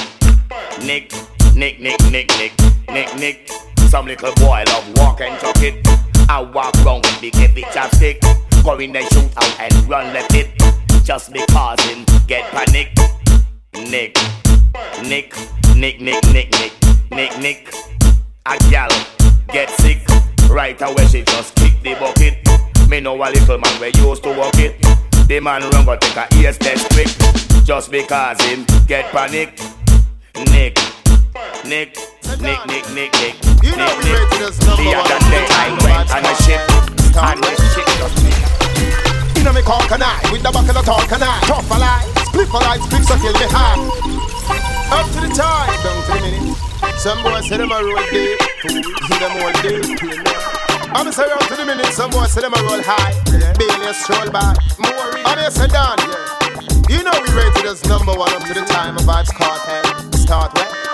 Nick, 0.83 1.11
Nick, 1.55 1.79
Nick, 1.79 1.99
Nick, 2.11 2.29
Nick, 2.37 2.53
Nick, 2.89 3.15
Nick. 3.15 3.49
Some 3.89 4.05
little 4.05 4.33
boy 4.35 4.63
love 4.67 4.97
walk 4.97 5.21
and 5.21 5.39
talk 5.39 5.57
it. 5.61 6.14
I 6.27 6.41
walk 6.41 6.73
round 6.83 7.05
with 7.05 7.21
big 7.21 7.35
heavy 7.35 7.61
chopstick. 7.63 8.19
Go 8.63 8.77
in 8.77 8.95
and 8.95 9.07
shoot 9.09 9.31
out 9.37 9.59
and 9.59 9.89
run 9.89 10.13
left 10.13 10.33
it. 10.33 10.49
Just 11.03 11.31
because 11.31 11.79
him 11.81 12.03
get 12.27 12.49
panic. 12.51 12.91
Nick, 13.73 14.17
Nick, 15.03 15.35
Nick, 15.75 16.01
Nick, 16.01 16.23
Nick, 16.31 16.51
Nick, 16.51 16.73
Nick, 17.11 17.39
Nick. 17.39 17.73
A 18.45 18.57
gal 18.71 18.89
get 19.49 19.69
sick. 19.81 19.99
Right 20.49 20.81
away 20.81 21.05
she 21.07 21.23
just 21.23 21.55
kick 21.55 21.73
the 21.83 21.93
bucket. 21.95 22.89
Me 22.89 22.99
know 22.99 23.15
a 23.15 23.29
little 23.29 23.57
man 23.57 23.79
where 23.79 23.89
used 23.89 24.23
to 24.23 24.29
walk 24.35 24.57
it. 24.57 24.81
The 25.27 25.39
man 25.39 25.61
run 25.69 25.85
go 25.85 25.95
take 25.95 26.17
a 26.17 26.27
ears 26.37 26.57
test 26.57 26.89
quick. 26.91 27.07
Just 27.65 27.91
because 27.91 28.41
him 28.41 28.65
get 28.87 29.11
panic. 29.11 29.59
Nick, 30.51 30.77
Nick, 31.65 31.97
Nick, 32.41 32.59
Nick, 32.67 32.85
Nick, 32.91 33.11
Nick. 33.15 33.35
You 33.63 33.71
know 33.79 33.87
we 33.95 34.11
rated 34.11 34.43
as 34.43 34.59
number 34.67 34.83
The 34.83 34.91
one. 34.91 35.07
other 35.07 35.19
on 35.23 35.31
day 35.31 35.45
I 35.55 35.71
went 35.87 36.11
on 36.11 36.23
a 36.27 36.35
ship. 36.43 36.59
And 37.15 37.39
the 37.39 37.51
ship 37.71 37.87
just 37.95 38.19
Inna 39.39 39.53
me 39.55 39.63
and 39.63 40.03
I, 40.03 40.19
with 40.31 40.43
the 40.43 40.51
buckle 40.51 40.75
of 40.75 40.83
talk 40.83 41.11
and 41.15 41.23
I 41.23 41.39
Tough 41.47 41.71
a 41.71 41.77
lie, 41.79 42.03
split 42.27 42.49
a 42.51 42.59
lie, 42.59 42.75
split 42.83 43.07
so 43.07 43.15
kill 43.23 43.31
me 43.31 43.47
hard 43.55 43.79
Up 44.91 45.07
to 45.15 45.19
the 45.23 45.31
time, 45.31 45.71
down 45.79 45.95
to 46.03 46.11
the 46.11 46.19
minute. 46.27 46.57
Some 46.99 47.23
boys 47.23 47.47
say 47.47 47.55
them 47.55 47.71
a 47.71 47.79
roll 47.79 48.03
deep, 48.11 48.35
fools 48.59 49.15
them 49.15 49.31
all 49.39 49.55
deep. 49.63 49.95
I'm 50.91 51.11
say 51.15 51.23
round 51.23 51.47
to 51.47 51.55
the 51.55 51.65
minute, 51.65 51.87
some 51.95 52.11
boys 52.11 52.31
say 52.35 52.41
them 52.41 52.51
a 52.51 52.59
roll 52.67 52.83
high. 52.83 53.15
Bailey 53.55 53.93
stroll 53.95 54.27
by, 54.27 54.51
more 54.83 55.07
I'm 55.23 55.39
here 55.39 55.51
say 55.51 55.67
done. 55.71 56.03
You 56.91 56.99
know 56.99 57.15
we 57.15 57.31
rated 57.31 57.65
as 57.65 57.79
number 57.87 58.11
one 58.13 58.33
up 58.35 58.43
to 58.43 58.53
the 58.53 58.65
time. 58.67 58.97
Of 58.97 59.03
Vybz 59.07 59.31
Kartel 59.39 59.87
eh? 59.87 60.17
Start 60.17 60.51
eh? 60.59 60.84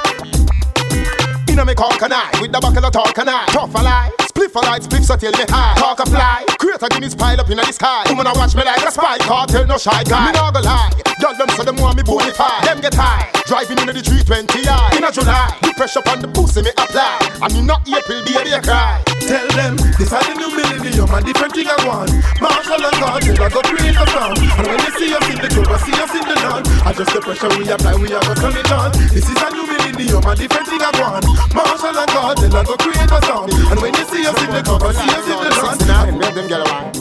Where? 1.52 1.60
Inna 1.60 1.66
me 1.66 1.76
cork 1.76 2.02
and 2.02 2.14
I, 2.14 2.32
with 2.42 2.52
the 2.52 2.60
buckle 2.60 2.86
of 2.86 2.92
talk 2.92 3.18
and 3.18 3.30
I 3.30 3.46
Tough 3.48 3.76
a 3.76 3.84
lie, 3.84 4.31
split 4.32 4.56
a 4.56 4.60
lie, 4.60 4.80
split 4.80 5.04
so 5.04 5.16
till 5.16 5.32
me 5.32 5.46
high 5.50 5.76
Talk 5.76 6.00
a 6.00 6.06
fly, 6.06 6.46
create 6.58 6.82
a 6.82 6.88
Guinness 6.88 7.16
pile 7.16 7.40
up 7.40 7.50
inna 7.50 7.64
the 7.68 7.74
sky 7.74 8.04
Woman 8.10 8.28
a 8.28 8.34
watch 8.34 8.56
me 8.56 8.64
like 8.64 8.84
a 8.84 8.92
spy, 8.92 9.18
Kartel 9.20 9.68
no 9.68 9.78
shy 9.78 10.04
guy 10.08 10.28
Me 10.28 10.32
nah 10.32 10.52
go 10.52 10.62
lie, 10.62 10.90
girl 11.20 11.36
them 11.36 11.50
say 11.50 11.66
them 11.66 11.78
want 11.78 11.98
me 11.98 12.04
bonafide 12.04 12.64
Them 12.64 12.80
get 12.80 12.96
high, 12.96 13.28
driving 13.46 13.78
inna 13.80 13.94
the 13.94 14.02
320i 14.02 14.98
Inna 14.98 15.12
July, 15.12 15.52
the 15.62 15.74
pressure 15.76 16.04
on 16.08 16.20
the 16.22 16.28
pussy 16.28 16.62
me 16.64 16.72
apply 16.72 17.20
And 17.44 17.54
me 17.54 17.62
not 17.62 17.88
April, 17.88 18.24
baby 18.24 18.54
I 18.56 18.62
cry 18.62 19.04
Tell 19.22 19.48
them 19.54 19.78
this 20.02 20.10
is 20.10 20.28
the 20.28 20.34
new 20.34 20.50
millennium 20.50 21.08
and 21.14 21.26
different 21.26 21.54
thing 21.54 21.70
I 21.70 21.78
want. 21.86 22.10
Marshall 22.42 22.82
and 22.82 22.98
Kartel, 22.98 23.38
I 23.38 23.48
go 23.54 23.62
create 23.62 23.94
a 23.94 24.06
sound. 24.10 24.34
And 24.42 24.66
when 24.66 24.82
you 24.82 24.92
see 24.98 25.14
us 25.14 25.28
in 25.30 25.38
the 25.38 25.48
club, 25.48 25.70
I 25.70 25.78
see 25.78 25.94
us 25.94 26.14
in 26.18 26.26
the 26.26 26.36
dawn. 26.42 26.66
Adjust 26.90 27.14
the 27.14 27.22
pressure 27.22 27.54
we 27.54 27.70
apply, 27.70 27.96
we 28.02 28.10
are 28.18 28.34
turn 28.34 28.58
it 28.58 28.72
on. 28.74 28.90
This 29.14 29.30
is 29.30 29.38
a 29.38 29.48
new 29.54 29.70
millennium 29.70 30.26
and 30.26 30.38
different 30.42 30.68
thing 30.68 30.82
I 30.82 30.92
want. 30.98 31.24
Marshall 31.54 31.96
and 32.02 32.12
Kartel, 32.12 32.50
I 32.50 32.62
go 32.66 32.76
create 32.82 33.14
a 33.14 33.20
sound. 33.24 33.54
And 33.72 33.78
when 33.78 33.94
you 33.94 34.06
see 34.10 34.21
us 34.26 34.40
in 34.44 34.50
the 34.52 34.62
club, 34.64 34.84
I 34.84 34.92
see 34.94 35.10
us 35.10 35.28
in 35.28 35.38
the 35.44 35.50
dawn. 35.50 35.78
69, 35.78 36.20
make 36.20 36.36
them 36.36 36.48
get 36.48 36.62
around 36.68 36.96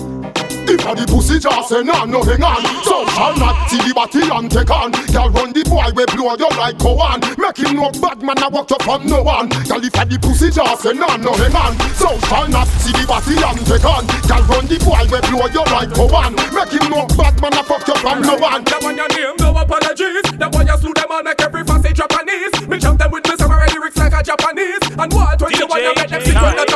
If 0.71 0.87
a 0.87 0.93
the 0.95 1.05
pussy 1.11 1.39
just 1.39 1.69
say 1.69 1.83
no, 1.83 2.05
no 2.05 2.23
hang 2.23 2.43
on. 2.43 2.63
So 2.87 3.03
shall 3.17 3.35
not 3.37 3.67
see 3.69 3.81
the 3.83 3.93
body 3.95 4.23
and 4.31 4.47
take 4.51 4.71
on. 4.71 4.93
Girl 5.11 5.29
run 5.31 5.51
the 5.53 5.63
boy 5.67 5.91
we 5.97 6.05
blow 6.15 6.39
you 6.39 6.51
like 6.55 6.79
Cowan 6.79 7.19
Make 7.35 7.59
him 7.59 7.75
no 7.75 7.91
bad 7.99 8.23
man 8.23 8.39
I 8.39 8.49
walk 8.49 8.71
up 8.71 8.83
from 8.83 9.07
no 9.07 9.23
one. 9.23 9.49
Girl 9.67 9.83
if 9.83 9.95
a 9.99 10.03
the 10.07 10.17
pussy 10.23 10.51
just 10.51 10.83
say 10.83 10.95
no, 10.95 11.09
no 11.19 11.33
hang 11.35 11.57
on. 11.59 11.75
So 11.99 12.15
shall 12.31 12.47
not 12.47 12.69
see 12.79 12.95
the 12.95 13.03
body 13.09 13.35
and 13.35 13.59
take 13.67 13.83
on. 13.85 14.07
Girl 14.31 14.43
run 14.47 14.65
the 14.71 14.79
boy 14.79 15.03
we 15.11 15.19
blow 15.27 15.47
you 15.51 15.65
like 15.75 15.91
Cowan 15.91 16.33
Make 16.55 16.73
him 16.79 16.87
no 16.91 17.07
bad 17.19 17.35
man 17.43 17.55
I 17.59 17.63
fuck 17.67 17.83
you 17.89 17.97
from 17.99 18.23
no 18.23 18.39
one. 18.39 18.63
That 18.71 18.81
one 18.83 18.95
your 18.97 19.11
name, 19.11 19.35
no 19.43 19.51
apologies. 19.59 20.23
That 20.39 20.55
one 20.55 20.67
you 20.71 20.77
slew 20.79 20.95
them 20.95 21.11
all, 21.11 21.23
make 21.27 21.41
every 21.43 21.65
fussy 21.67 21.91
Japanese. 21.93 22.55
Me 22.71 22.79
jump 22.79 23.03
them 23.03 23.11
with 23.11 23.27
me 23.27 23.35
samurai 23.35 23.67
lyrics 23.75 23.99
like 23.99 24.15
a 24.15 24.23
Japanese. 24.23 24.87
And 24.95 25.11
what 25.11 25.41
when 25.43 25.53
you 25.59 25.67
want 25.67 25.83
to 25.83 25.93
make 25.99 26.11
them 26.15 26.23
sick 26.23 26.39
when 26.39 26.55
that 26.55 26.71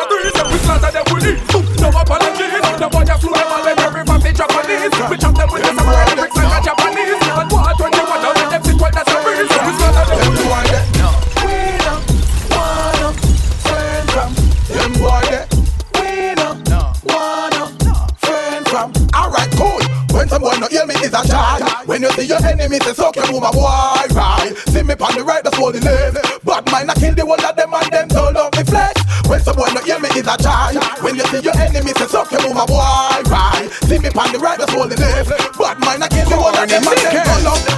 see 22.15 22.27
your 22.27 22.43
enemy, 22.45 22.79
say 22.81 22.95
suck 22.95 23.17
your 23.17 23.31
move 23.31 23.43
a 23.43 23.51
boy 23.51 24.07
right. 24.15 24.53
See 24.71 24.83
me 24.83 24.95
on 24.95 25.15
the 25.15 25.25
right, 25.25 25.43
that's 25.43 25.59
all 25.59 25.73
the 25.73 25.81
left. 25.81 26.45
Bad 26.45 26.71
mind 26.71 26.91
I 26.91 26.95
kill 26.95 27.15
the 27.15 27.27
one 27.27 27.43
of 27.45 27.57
them 27.57 27.75
and 27.75 27.91
them 27.91 28.09
told 28.09 28.37
off 28.37 28.55
me 28.57 28.65
flesh. 28.65 28.97
When 29.27 29.41
someone 29.41 29.75
no 29.75 29.81
hear 29.83 29.99
me 29.99 30.09
is 30.15 30.27
a 30.27 30.37
child. 30.39 30.79
When 31.03 31.17
you 31.17 31.25
see 31.33 31.41
your 31.41 31.57
enemy, 31.59 31.93
say 31.97 32.07
suck 32.07 32.31
your 32.31 32.43
move 32.43 32.57
a 32.57 32.67
boy 32.67 33.19
right. 33.31 33.69
See 33.89 33.99
me 33.99 34.09
on 34.15 34.31
the 34.33 34.39
right, 34.39 34.59
that's 34.59 34.73
all 34.75 34.87
the 34.87 34.97
left. 34.97 35.31
Bad 35.59 35.79
mind 35.81 36.05
I 36.05 36.09
kill 36.09 36.29
the 36.29 36.37
one 36.37 36.55
of 36.55 36.69
them 36.69 36.85
and 36.87 37.01
them 37.03 37.25
told 37.25 37.47
off. 37.47 37.61
Now 37.67 37.74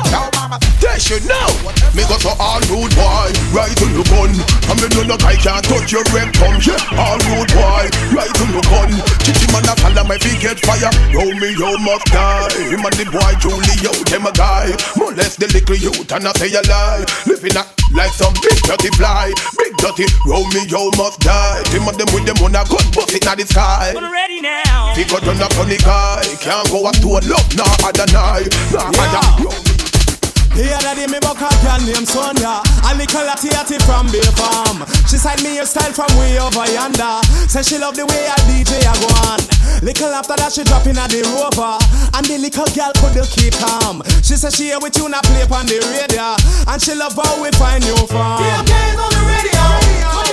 they 0.96 1.02
should 1.04 1.28
know. 1.28 1.48
Me 1.92 2.08
got 2.08 2.24
to 2.24 2.32
all 2.40 2.60
rude 2.72 2.92
boy, 2.96 3.28
right 3.52 3.76
to 3.76 3.86
your 3.92 4.06
gun. 4.08 4.32
And 4.72 4.76
me 4.80 4.88
no 5.04 5.16
guy 5.20 5.36
can't 5.36 5.60
touch 5.60 5.92
your 5.92 6.04
rectum. 6.08 6.56
Yeah, 6.64 6.80
all 6.96 7.20
rude 7.28 7.52
boy, 7.52 7.84
right 8.16 8.32
to 8.32 8.44
your 8.48 8.64
gun. 8.64 8.90
Chichi 9.20 9.44
man 9.52 9.68
a 9.68 9.76
follow 9.76 10.04
my 10.08 10.16
feet 10.16 10.40
get 10.40 10.56
fire. 10.64 10.88
Romeo 11.12 11.76
must 11.84 12.08
die. 12.08 12.48
Him 12.72 12.80
and 12.80 12.96
the 12.96 13.04
boy 13.12 13.34
Julio, 13.44 13.92
them 14.08 14.24
a 14.24 14.32
guy. 14.32 14.72
Molest 14.96 15.36
the 15.36 15.52
little 15.52 15.76
youth 15.76 16.08
and 16.08 16.28
I 16.28 16.32
say 16.40 16.48
a 16.56 16.64
lie. 16.64 17.04
Living 17.28 17.56
a 17.60 17.62
like 17.92 18.16
some 18.16 18.32
big 18.40 18.56
dirty 18.64 18.88
fly. 18.96 19.36
Big 19.60 19.76
dirty 19.76 20.08
Romeo 20.24 20.88
must 20.96 21.20
die. 21.20 21.60
Them 21.76 21.92
and 21.92 21.98
them 22.00 22.08
with 22.16 22.24
them 22.24 22.40
on 22.40 22.56
a 22.56 22.64
gun 22.64 22.86
bust 22.96 23.12
it 23.12 23.28
in 23.28 23.36
the 23.36 23.44
sky. 23.44 23.92
But 23.92 24.08
Ready 24.08 24.40
now. 24.40 24.96
Figure 24.96 25.20
done 25.20 25.44
a 25.44 25.48
funny 25.52 25.76
guy. 25.76 26.24
Can't 26.40 26.64
go 26.72 26.88
up 26.88 26.96
to 27.04 27.08
a 27.16 27.22
love, 27.28 27.48
nah 27.52 27.84
other 27.84 28.08
night. 28.16 28.48
Nah 28.72 28.88
other. 28.88 29.65
The 30.56 30.72
other 30.72 30.96
day 30.96 31.04
me 31.04 31.20
buck 31.20 31.36
a 31.36 31.52
girl 31.60 31.84
named 31.84 32.08
Sonia. 32.08 32.64
A 32.88 32.90
little 32.96 33.28
atty 33.28 33.76
from 33.84 34.08
Bay 34.08 34.24
Farm. 34.40 34.88
She 35.04 35.20
side 35.20 35.44
me 35.44 35.60
a 35.60 35.66
style 35.68 35.92
from 35.92 36.08
way 36.16 36.40
over 36.40 36.64
yonder. 36.72 37.20
Say 37.44 37.60
she 37.60 37.76
love 37.76 37.92
the 37.92 38.08
way 38.08 38.24
I 38.24 38.40
DJ 38.48 38.80
a 38.80 38.92
go 38.96 39.04
on. 39.28 39.36
Little 39.84 40.16
after 40.16 40.32
that 40.40 40.56
she 40.56 40.64
drop 40.64 40.88
in 40.88 40.96
a 40.96 41.04
the 41.12 41.28
rover. 41.36 41.76
And 42.16 42.24
the 42.24 42.40
little 42.40 42.64
girl 42.72 42.88
couldn't 42.96 43.28
keep 43.36 43.52
calm. 43.60 44.00
She 44.24 44.40
say 44.40 44.48
she 44.48 44.72
hear 44.72 44.80
we 44.80 44.88
tune 44.88 45.12
a 45.12 45.20
play 45.28 45.44
on 45.44 45.68
the 45.68 45.76
radio. 45.92 46.32
And 46.72 46.80
she 46.80 46.96
love 46.96 47.12
how 47.12 47.36
we 47.36 47.52
find 47.60 47.84
you 47.84 47.96
from. 48.08 48.40
DMK's 48.40 48.96
on 48.96 49.12
the 49.12 49.22
radio. 49.28 50.25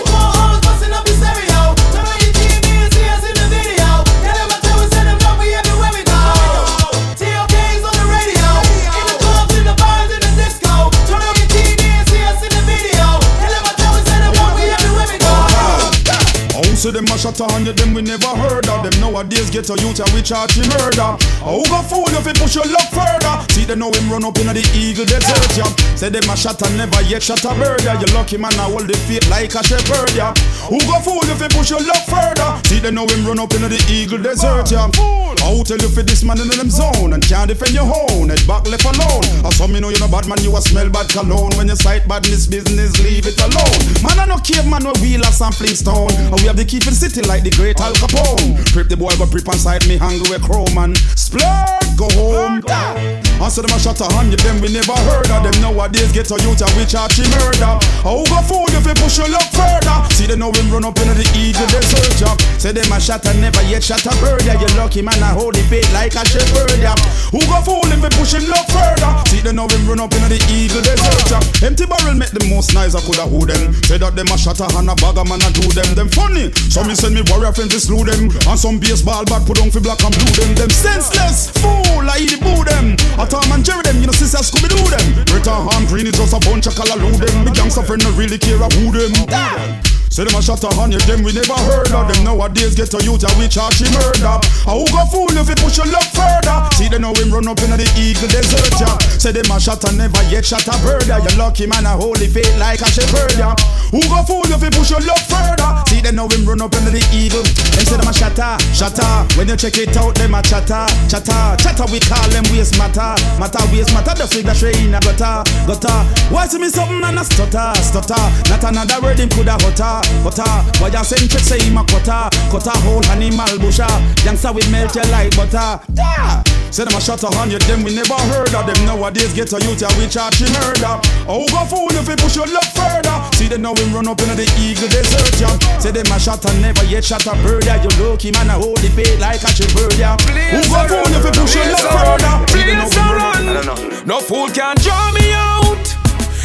Say 16.84 16.92
them 16.92 17.08
a 17.08 17.18
shot 17.18 17.40
on 17.40 17.66
you, 17.66 17.72
them 17.72 17.94
we 17.94 18.02
never 18.02 18.28
heard 18.28 18.68
of. 18.68 18.84
Them 18.84 18.92
nowadays 19.00 19.50
get 19.50 19.70
a 19.72 19.76
youth 19.80 20.04
and 20.04 20.12
we 20.12 20.22
charge 20.22 20.60
him 20.60 20.68
murder. 20.68 21.16
Oh, 21.40 21.64
go 21.72 21.80
fool 21.88 22.12
if 22.12 22.28
you 22.28 22.36
push 22.36 22.60
your 22.60 22.68
luck 22.68 22.92
further. 22.92 23.40
See 23.56 23.64
they 23.64 23.80
know 23.80 23.88
him 23.88 24.12
run 24.12 24.28
up 24.28 24.36
in 24.36 24.52
the 24.52 24.60
eagle 24.76 25.08
desert, 25.08 25.48
yeah. 25.56 25.72
Say 25.96 26.12
them 26.12 26.28
a 26.28 26.36
shot 26.36 26.60
and 26.60 26.76
never 26.76 27.00
yet 27.08 27.24
shot 27.24 27.40
a 27.48 27.56
bird, 27.56 27.88
yeah. 27.88 27.96
You 27.96 28.12
lucky 28.12 28.36
man, 28.36 28.52
I 28.60 28.68
hold 28.68 28.92
the 28.92 29.00
faith 29.08 29.24
like 29.32 29.56
a 29.56 29.64
shepherd, 29.64 30.12
yeah. 30.12 30.36
Who 30.68 30.76
go 30.84 31.00
fool 31.00 31.24
if 31.24 31.40
you 31.40 31.48
push 31.56 31.72
your 31.72 31.80
luck 31.88 32.04
further? 32.04 32.60
See 32.68 32.84
they 32.84 32.92
know 32.92 33.08
him 33.08 33.24
run 33.24 33.40
up 33.40 33.56
in 33.56 33.64
the 33.64 33.80
eagle 33.88 34.20
desert, 34.20 34.68
yeah. 34.68 34.92
I'll 35.40 35.64
tell 35.64 35.80
you 35.80 35.88
for 35.88 36.04
this 36.04 36.28
man 36.28 36.36
in 36.44 36.52
them 36.52 36.68
zone 36.68 37.16
and 37.16 37.24
can't 37.24 37.48
defend 37.48 37.72
your 37.72 37.88
own. 37.88 38.28
Head 38.28 38.44
back 38.44 38.68
left 38.68 38.84
alone. 38.84 39.24
I 39.48 39.56
saw 39.56 39.72
me 39.72 39.80
know 39.80 39.88
you 39.88 40.04
know 40.04 40.12
bad 40.12 40.28
man, 40.28 40.44
you 40.44 40.52
a 40.52 40.60
smell 40.60 40.92
bad 40.92 41.08
cologne. 41.08 41.56
When 41.56 41.72
you 41.72 41.80
sight 41.80 42.12
badness 42.12 42.44
business, 42.44 43.00
leave 43.00 43.24
it 43.24 43.40
alone. 43.40 43.80
Man, 44.04 44.20
I 44.20 44.28
no 44.28 44.36
caveman, 44.44 44.84
no 44.84 44.92
wheel 45.00 45.24
or 45.24 45.32
some 45.32 45.56
Flintstone. 45.56 46.12
And 46.28 46.36
we 46.44 46.52
have 46.52 46.60
the 46.60 46.73
for 46.80 46.90
the 46.90 46.98
city 46.98 47.22
like 47.30 47.44
the 47.46 47.52
great 47.54 47.78
Al 47.78 47.94
Capone. 47.94 48.58
Prep 48.74 48.90
the 48.90 48.98
boy, 48.98 49.14
but 49.22 49.30
prep 49.30 49.46
inside 49.54 49.86
me, 49.86 50.02
hungry 50.02 50.26
with 50.34 50.42
chrome 50.42 50.74
man. 50.74 50.98
Splurge, 51.14 51.94
go 51.94 52.10
home. 52.18 52.66
I 52.66 53.52
said 53.52 53.70
them 53.70 53.76
a 53.76 53.80
shot 53.80 54.02
a 54.02 54.10
hundred, 54.10 54.40
them 54.42 54.58
we 54.58 54.74
never 54.74 54.98
heard 55.06 55.30
of 55.30 55.46
them. 55.46 55.54
Nowadays 55.62 56.10
get 56.10 56.34
a 56.34 56.38
youth 56.42 56.66
and 56.66 56.74
we 56.74 56.90
charge 56.90 57.22
him 57.22 57.30
murder. 57.38 57.78
Oh, 58.02 58.26
go 58.26 58.42
fool 58.42 58.66
if 58.74 58.90
you 58.90 58.98
push 58.98 59.22
your 59.22 59.30
luck 59.30 59.46
further. 59.54 60.02
See 60.18 60.26
they 60.26 60.40
know 60.40 60.50
him 60.50 60.74
run 60.74 60.90
up 60.90 60.98
in 60.98 61.14
the 61.14 61.28
eagle 61.38 61.70
desert, 61.70 62.18
yeah. 62.18 62.34
Say 62.58 62.74
them 62.74 62.90
a 62.90 62.98
shot 62.98 63.22
and 63.30 63.38
never 63.38 63.62
yet 63.70 63.86
shot 63.86 64.02
a 64.10 64.14
bird, 64.18 64.42
yeah. 64.42 64.58
You 64.58 64.72
lucky 64.74 65.06
man, 65.06 65.22
I 65.22 65.38
hold 65.38 65.54
the 65.54 65.62
bait 65.70 65.86
like 65.94 66.18
a 66.18 66.26
shepherd, 66.26 66.82
yeah. 66.82 66.98
Who 67.30 67.42
go 67.46 67.62
fool 67.62 67.86
if 67.86 68.02
you 68.02 68.14
push 68.18 68.34
him 68.34 68.50
luck 68.50 68.66
further? 68.74 69.14
See 69.30 69.44
See 69.44 69.50
them 69.52 69.60
now 69.60 69.68
him 69.68 69.84
run 69.84 70.00
up 70.00 70.14
in 70.16 70.24
the 70.32 70.40
eagle 70.56 70.80
desert. 70.80 71.28
Yeah. 71.28 71.68
Empty 71.68 71.84
barrel 71.84 72.16
make 72.16 72.32
the 72.32 72.48
most 72.48 72.72
nice 72.72 72.96
I 72.96 73.04
coulda 73.04 73.28
hold 73.28 73.52
them. 73.52 73.76
Say 73.84 74.00
that 74.00 74.16
them 74.16 74.32
a 74.32 74.38
shatter 74.40 74.64
and 74.64 74.88
a 74.88 74.96
bag 74.96 75.20
a 75.20 75.24
man 75.28 75.44
a 75.44 75.52
do 75.52 75.68
them. 75.76 75.92
Them 76.00 76.08
funny. 76.08 76.48
So 76.70 76.84
me 76.84 76.96
send 76.96 77.16
me 77.16 77.22
warrior 77.28 77.52
friends 77.52 77.74
to 77.74 77.80
slew 77.80 78.04
them. 78.04 78.30
And 78.48 78.60
some 78.60 78.80
baseball 78.80 79.26
bat 79.26 79.46
put 79.46 79.62
on 79.62 79.72
for 79.72 79.80
black 79.80 80.04
and 80.04 80.14
blue 80.14 80.34
them. 80.38 80.56
Them 80.56 80.70
senseless 80.70 81.50
fool. 81.50 82.04
I 82.06 82.20
eat 82.20 82.32
the 82.32 82.40
boo 82.40 82.64
them. 82.64 82.98
I 83.20 83.26
Tom 83.26 83.52
and 83.52 83.64
Jerry 83.64 83.84
them. 83.84 84.00
You 84.02 84.08
know 84.08 84.18
sister 84.18 84.42
Scooby 84.42 84.70
Doo 84.70 84.84
them. 84.90 85.08
Rita 85.34 85.52
Han 85.52 85.86
Green 85.88 86.08
is 86.08 86.18
just 86.18 86.34
a 86.34 86.40
bunch 86.40 86.68
of 86.68 86.76
color 86.76 87.00
them. 87.00 87.46
Me 87.46 87.52
gangster 87.52 87.84
friend 87.84 88.04
no 88.04 88.12
really 88.12 88.38
care 88.38 88.58
who 88.58 88.92
them. 88.92 89.93
Say 90.14 90.30
them 90.30 90.38
a 90.38 90.46
shot 90.46 90.62
a 90.62 90.70
hundred, 90.78 91.02
them 91.10 91.26
we 91.26 91.34
never 91.34 91.58
heard 91.66 91.90
of 91.90 92.06
them. 92.06 92.22
Nowadays 92.22 92.78
get 92.78 92.94
to 92.94 93.02
youth 93.02 93.26
and 93.26 93.34
we 93.42 93.50
charge 93.50 93.82
him 93.82 93.90
murder. 93.98 94.38
How 94.62 94.78
who 94.78 94.86
go 94.94 95.02
fool 95.10 95.34
if 95.34 95.50
you 95.50 95.58
push 95.58 95.82
your 95.82 95.90
luck 95.90 96.06
further? 96.14 96.70
See 96.78 96.86
them 96.86 97.02
now 97.02 97.18
him 97.18 97.34
run 97.34 97.50
up 97.50 97.58
in 97.66 97.74
the 97.74 97.82
eagle 97.98 98.30
desert, 98.30 98.78
yeah. 98.78 98.94
Say 99.18 99.34
them 99.34 99.50
a 99.50 99.58
shot 99.58 99.82
a 99.82 99.90
never 99.98 100.22
yet 100.30 100.46
shot 100.46 100.70
a 100.70 100.78
bird, 100.86 101.10
yeah. 101.10 101.18
You 101.18 101.34
lucky 101.34 101.66
man 101.66 101.90
a 101.90 101.98
holy 101.98 102.30
faith 102.30 102.54
like 102.62 102.86
a 102.86 102.90
shepherd, 102.94 103.42
yeah. 103.42 103.58
Who 103.90 104.06
go 104.06 104.22
fool 104.22 104.46
if 104.54 104.62
you 104.62 104.70
push 104.70 104.94
your 104.94 105.02
luck 105.02 105.18
further? 105.26 105.82
See 105.90 106.06
them 106.06 106.22
now 106.22 106.30
him 106.30 106.46
run 106.46 106.62
up 106.62 106.78
in 106.78 106.94
the 106.94 107.02
eagle. 107.10 107.42
Them 107.74 107.82
say 107.82 107.98
them 107.98 108.06
a 108.06 108.14
shatter, 108.14 108.54
shatter. 108.70 109.10
When 109.34 109.50
you 109.50 109.58
check 109.58 109.82
it 109.82 109.98
out, 109.98 110.14
them 110.14 110.38
a 110.38 110.46
chatter, 110.46 110.86
chatter, 111.10 111.58
chatter. 111.58 111.90
We 111.90 111.98
call 111.98 112.30
them 112.30 112.46
waste 112.54 112.78
matter, 112.78 113.18
matter 113.42 113.66
waste 113.74 113.90
matter. 113.98 114.14
Just 114.14 114.38
with 114.38 114.46
the 114.46 114.54
train 114.54 114.94
a 114.94 115.02
gutter, 115.02 115.42
gutter. 115.66 115.98
Why 116.30 116.46
see 116.46 116.62
me 116.62 116.70
something 116.70 117.02
and 117.02 117.18
a 117.18 117.26
stutter, 117.26 117.74
stutter? 117.82 118.22
Not 118.54 118.62
another 118.62 119.02
word 119.02 119.18
him 119.18 119.34
coulda 119.34 119.58
utter 119.58 120.03
butter. 120.24 120.48
Why 120.80 120.90
you 120.90 121.04
send 121.04 121.30
trick 121.30 121.44
say 121.44 121.60
him 121.62 121.78
a 121.78 121.84
cutter, 121.86 122.30
cutter 122.52 122.78
whole 122.84 123.06
animal 123.12 123.54
busha. 123.62 123.88
Youngster 124.26 124.52
we 124.52 124.64
melt 124.72 124.96
you 124.96 125.06
like 125.12 125.36
butter. 125.36 125.80
Da. 125.94 126.44
Say 126.74 126.86
them 126.86 126.98
a 126.98 127.02
shot 127.02 127.22
a 127.22 127.30
hundred, 127.38 127.62
them 127.70 127.84
we 127.84 127.94
never 127.94 128.18
heard 128.34 128.54
of 128.54 128.66
them. 128.66 128.80
Nowadays 128.86 129.34
get 129.34 129.54
a 129.54 129.60
youth 129.62 129.86
and 129.86 129.94
we 130.02 130.10
charge 130.10 130.42
him 130.42 130.50
murder. 130.58 130.98
Oh 131.30 131.46
go 131.54 131.62
fool 131.70 131.94
if 131.94 132.08
we 132.08 132.16
push 132.18 132.36
your 132.36 132.50
luck 132.50 132.66
further. 132.74 133.18
See 133.38 133.48
them 133.48 133.62
now 133.62 133.74
we 133.78 133.86
run 133.94 134.08
up 134.08 134.20
into 134.22 134.34
the 134.34 134.48
eagle 134.58 134.90
desert 134.90 135.38
yeah. 135.38 135.54
Say 135.78 135.92
them 135.92 136.10
a 136.10 136.18
shot 136.20 136.44
and 136.50 136.62
never 136.62 136.84
yet 136.86 137.06
shot 137.06 137.26
a 137.28 137.38
bird 137.46 137.66
yeah. 137.66 137.78
You 137.78 137.94
lucky 138.02 138.32
man 138.32 138.50
a 138.50 138.58
hold 138.58 138.82
the 138.82 138.90
bait 138.98 139.20
like 139.22 139.46
a 139.46 139.52
bird 139.78 139.94
yeah. 140.02 140.18
Who 140.50 140.66
go 140.66 140.82
fool 140.90 141.14
if 141.14 141.24
we 141.24 141.32
push 141.32 141.56
your 141.56 141.70
luck 141.70 141.86
further? 141.94 142.34
See 142.50 142.66
them 142.66 142.82
now 142.82 142.90
we 142.90 143.54
run 143.54 143.70
up. 143.70 144.06
No 144.08 144.20
fool 144.20 144.50
can 144.50 144.76
draw 144.82 145.12
me 145.14 145.32
out. 145.34 145.86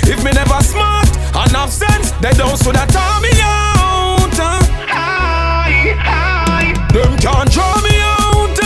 If 0.04 0.24
me 0.24 0.32
never 0.32 0.60
smart 0.62 1.07
enough 1.34 1.70
sense, 1.70 2.10
they 2.20 2.32
don't 2.32 2.56
so 2.56 2.72
that 2.72 2.88
tell 2.90 3.20
me 3.20 3.30
out. 3.42 4.32
Aye, 4.90 5.94
aye. 6.00 6.72
Them 6.92 7.16
can't 7.18 7.50
draw 7.50 7.74
me 7.84 7.94
out. 8.00 8.56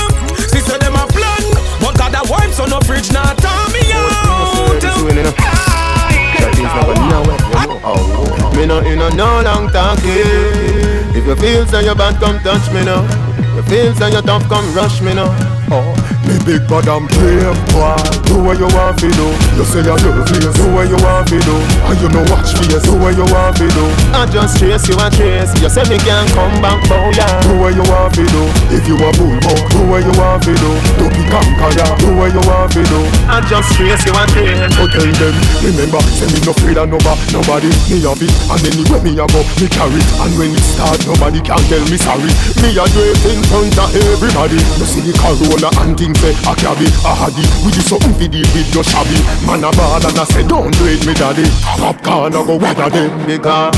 See, 0.50 0.60
say 0.60 0.78
them 0.78 0.94
a 0.94 1.06
plan, 1.10 1.42
but 1.80 1.96
God 1.98 2.14
a 2.14 2.22
wipe 2.30 2.52
so 2.52 2.64
no 2.66 2.80
fridge 2.80 3.12
not 3.12 3.38
tell 3.38 3.68
me 3.70 3.82
out. 3.92 4.82
Oh, 7.84 8.52
me 8.56 8.66
no 8.66 8.78
in 8.80 9.00
a 9.00 9.10
no 9.14 9.42
long 9.42 9.68
talking. 9.70 11.12
If 11.14 11.26
you 11.26 11.36
feel 11.36 11.66
say 11.66 11.84
you 11.84 11.94
bad, 11.94 12.20
come 12.20 12.38
touch 12.40 12.70
me 12.72 12.84
now. 12.84 13.02
You 13.56 13.62
feel 13.64 13.94
say 13.94 14.12
you 14.12 14.22
tough, 14.22 14.48
come 14.48 14.72
rush 14.74 15.00
me 15.02 15.14
now. 15.14 15.28
Oh. 15.70 16.21
Me 16.32 16.40
big 16.48 16.64
bad 16.64 16.88
and 16.88 17.04
brave 17.12 17.52
boy. 17.76 17.92
Do 18.24 18.40
what 18.40 18.56
you 18.56 18.64
want 18.72 18.96
to 19.04 19.08
do. 19.12 19.28
You 19.52 19.68
say 19.68 19.84
you 19.84 19.92
love 19.92 20.24
face 20.32 20.48
Do 20.56 20.64
what 20.72 20.88
you 20.88 20.96
want 21.04 21.28
to 21.28 21.36
do. 21.36 21.56
And 21.84 21.98
you 22.00 22.08
know 22.08 22.24
watch 22.32 22.56
face 22.56 22.80
Do 22.88 22.96
what 22.96 23.12
you 23.12 23.28
want 23.28 23.60
to 23.60 23.68
do. 23.68 23.84
I 24.16 24.24
just 24.32 24.56
chase 24.56 24.88
you 24.88 24.96
and 24.96 25.12
chase. 25.12 25.52
You 25.60 25.68
say 25.68 25.84
me 25.92 26.00
can't 26.00 26.24
come 26.32 26.56
back 26.64 26.80
bow 26.88 27.12
yeah. 27.12 27.28
Do 27.44 27.60
what 27.60 27.76
you 27.76 27.84
want 27.84 28.16
to 28.16 28.24
do. 28.24 28.42
If 28.72 28.88
you 28.88 28.96
a 28.96 29.12
bull 29.12 29.36
buck 29.44 29.60
Do 29.76 29.84
what 29.92 30.00
you 30.00 30.14
want 30.16 30.40
to 30.48 30.56
do. 30.56 30.70
Don't 30.96 31.12
be 31.12 31.22
conquer 31.28 31.92
Do 32.00 32.16
what 32.16 32.32
you 32.32 32.40
want 32.48 32.72
to 32.72 32.80
do. 32.80 33.00
I 33.28 33.44
just 33.44 33.68
chase 33.76 34.00
you 34.08 34.16
and 34.16 34.30
chase. 34.32 34.72
But 34.72 34.88
tell 34.88 35.04
them 35.04 35.36
Remember 35.60 36.00
Say 36.16 36.32
me 36.32 36.40
no 36.48 36.56
afraid 36.56 36.80
of 36.80 36.88
nobody 36.88 37.28
Nobody. 37.28 37.68
Me 37.92 38.00
have 38.08 38.24
it 38.24 38.32
And 38.48 38.64
anywhere 38.72 39.04
me 39.04 39.12
a 39.20 39.28
go 39.28 39.44
Me 39.60 39.68
carry 39.68 40.00
it. 40.00 40.08
And 40.24 40.32
when 40.40 40.56
it 40.56 40.64
start 40.64 40.96
Nobody 41.04 41.44
can 41.44 41.60
tell 41.68 41.84
me 41.92 42.00
sorry. 42.00 42.32
Me 42.64 42.72
a 42.72 42.88
do 42.88 43.04
it 43.04 43.20
in 43.28 43.44
front 43.52 43.76
of 43.76 43.92
everybody. 43.92 44.56
You 44.80 44.88
see 44.88 45.04
the 45.04 45.12
Corolla 45.20 45.68
and 45.84 45.92
things 45.92 46.21
say 46.22 46.34
a 46.46 46.54
cabby, 46.54 46.86
a 47.02 47.12
haddy 47.18 47.42
We 47.66 47.74
do 47.74 47.82
something 47.82 48.14
for 48.14 48.28
deal 48.30 48.46
with 48.54 48.70
your 48.70 48.86
shabby. 48.86 49.18
Man 49.42 49.66
a 49.66 49.70
ball 49.74 49.98
and 49.98 50.14
I 50.14 50.24
say 50.30 50.46
don't 50.46 50.70
do 50.78 50.86
it 50.86 51.02
me 51.02 51.18
daddy. 51.18 51.50
Popcorn 51.82 52.38
I 52.38 52.40
go 52.46 52.54
weather 52.62 52.86
them 52.86 53.10
Because 53.26 53.74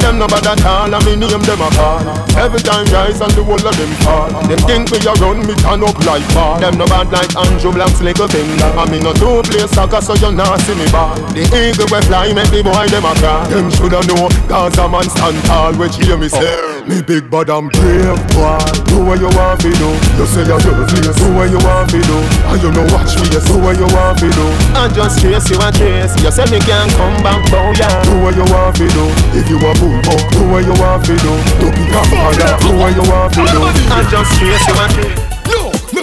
Them 0.00 0.16
no 0.16 0.26
bad 0.26 0.48
at 0.48 0.64
all 0.64 0.88
and 0.88 1.04
me 1.04 1.12
name 1.20 1.44
them 1.44 1.60
a 1.60 1.68
call. 1.76 2.00
Every 2.40 2.64
time 2.64 2.88
rise 2.88 3.20
and 3.20 3.32
the 3.36 3.44
whole 3.44 3.60
of 3.60 3.74
them 3.76 3.92
fall. 4.00 4.32
Them 4.48 4.60
think 4.64 4.88
me 4.88 4.98
a 5.04 5.12
run 5.20 5.44
me 5.44 5.52
turn 5.60 5.84
up 5.84 5.98
like 6.08 6.24
ball. 6.32 6.56
Them 6.56 6.80
no 6.80 6.88
bad 6.88 7.12
like 7.12 7.28
Andrew 7.36 7.72
Black's 7.76 8.00
little 8.00 8.28
finger 8.28 8.72
And 8.80 8.88
me 8.88 8.98
no 9.04 9.12
two 9.12 9.44
play 9.52 9.68
soccer 9.68 10.00
so 10.00 10.16
you 10.16 10.32
not 10.32 10.64
see 10.64 10.72
me 10.72 10.88
ball. 10.88 11.12
The 11.36 11.44
eagle 11.52 11.92
we 11.92 12.00
fly 12.08 12.32
make 12.32 12.48
the 12.48 12.64
boy 12.64 12.88
them 12.88 13.04
a 13.04 13.12
cry. 13.20 13.44
Them 13.52 13.68
shoulda 13.68 14.00
know 14.08 14.32
cause 14.48 14.80
a 14.80 14.88
man 14.88 15.04
stand 15.12 15.36
tall 15.44 15.76
which 15.76 16.00
hear 16.00 16.16
me 16.16 16.32
say 16.32 16.56
Me 16.88 17.04
big 17.04 17.28
bad 17.28 17.52
and 17.52 17.68
brave 17.68 18.16
boy. 18.32 18.56
Do 18.88 19.04
what 19.04 19.20
you 19.20 19.28
want 19.36 19.60
to 19.60 19.70
do. 19.76 19.90
You 20.16 20.24
say 20.24 20.48
you 20.48 20.56
do 20.56 20.72
face 20.88 21.20
Do 21.20 21.28
what 21.36 21.52
you 21.52 21.60
want 21.60 21.71
to 21.88 21.98
do. 22.04 22.18
And 22.48 22.58
you 22.62 22.70
know 22.72 22.86
watch 22.92 23.16
me? 23.16 23.28
Do 23.32 23.56
what 23.58 23.76
you 23.76 23.88
want 23.92 24.18
to 24.20 24.28
do. 24.28 24.46
I 24.76 24.88
just 24.92 25.20
chase 25.20 25.48
you 25.50 25.58
and 25.60 25.74
chase 25.74 26.12
You 26.22 26.30
say 26.30 26.44
me 26.52 26.58
can't 26.60 26.90
come 26.92 27.16
back 27.24 27.40
bow 27.50 27.72
yeah. 27.76 28.02
Do 28.04 28.20
what 28.20 28.36
you 28.36 28.46
want 28.52 28.76
to 28.76 28.86
do. 28.88 29.04
If 29.32 29.48
you 29.48 29.58
a 29.58 29.72
bull 29.80 29.96
buck 30.04 30.22
Do 30.32 30.40
what 30.48 30.64
you 30.64 30.76
want 30.80 31.04
to 31.06 31.14
do. 31.16 31.32
Don't 31.60 31.74
be 31.74 31.84
conquer 31.88 32.56
Do 32.60 32.76
what 32.76 32.92
you 32.94 33.04
want 33.08 33.32
to 33.34 33.42
do. 33.48 33.60
I 33.92 34.04
just 34.10 34.30
chase 34.38 34.66
you 34.68 34.76
and 34.76 34.92
chase 34.94 35.31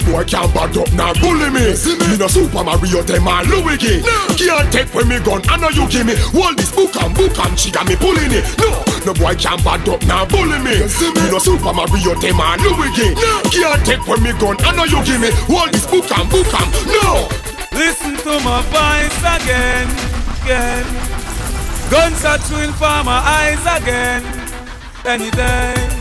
No, 0.00 0.12
boy 0.12 0.24
can't 0.24 0.52
bad 0.54 0.76
up 0.76 0.92
now 0.92 1.12
bully 1.14 1.50
me. 1.50 1.74
See 1.76 1.96
me, 1.96 2.08
me 2.08 2.16
no 2.16 2.26
Super 2.26 2.64
Mario, 2.64 3.02
them 3.02 3.26
a 3.26 3.42
Luigi. 3.44 4.00
No. 4.00 4.32
Can't 4.36 4.72
take 4.72 4.94
when 4.94 5.08
me 5.08 5.18
gun, 5.20 5.42
I 5.48 5.56
know 5.56 5.68
you 5.68 5.88
give 5.88 6.06
me. 6.06 6.14
Hold 6.32 6.56
this 6.56 6.72
book 6.72 6.94
and 6.96 7.14
book 7.14 7.36
and 7.38 7.58
she 7.58 7.70
got 7.70 7.86
me 7.86 7.96
pulling 7.96 8.32
it. 8.32 8.44
No, 8.58 8.70
no 9.04 9.12
boy 9.14 9.34
can't 9.34 9.62
bad 9.62 9.86
up 9.88 10.02
now 10.04 10.24
bully 10.24 10.58
me. 10.60 10.88
See 10.88 11.12
me, 11.12 11.30
no 11.30 11.38
Super 11.38 11.72
Mario, 11.72 12.14
them 12.16 12.40
a 12.40 12.56
Luigi. 12.64 13.12
No. 13.14 13.42
Can't 13.52 13.84
take 13.84 14.06
when 14.06 14.22
me 14.22 14.32
gun, 14.40 14.56
I 14.60 14.72
know 14.76 14.84
you 14.84 15.04
give 15.04 15.20
me. 15.20 15.28
Hold 15.52 15.72
this 15.72 15.86
book 15.86 16.08
and 16.16 16.30
book 16.30 16.48
and 16.48 16.70
no. 16.88 17.28
Listen 17.72 18.16
to 18.24 18.40
my 18.40 18.62
voice 18.72 19.20
again, 19.20 19.88
again. 20.44 20.86
Guns 21.90 22.24
are 22.24 22.38
chewing 22.48 22.72
for 22.72 23.04
my 23.04 23.20
eyes 23.20 23.60
again. 23.82 24.24
Any 25.04 25.30
day. 25.30 25.99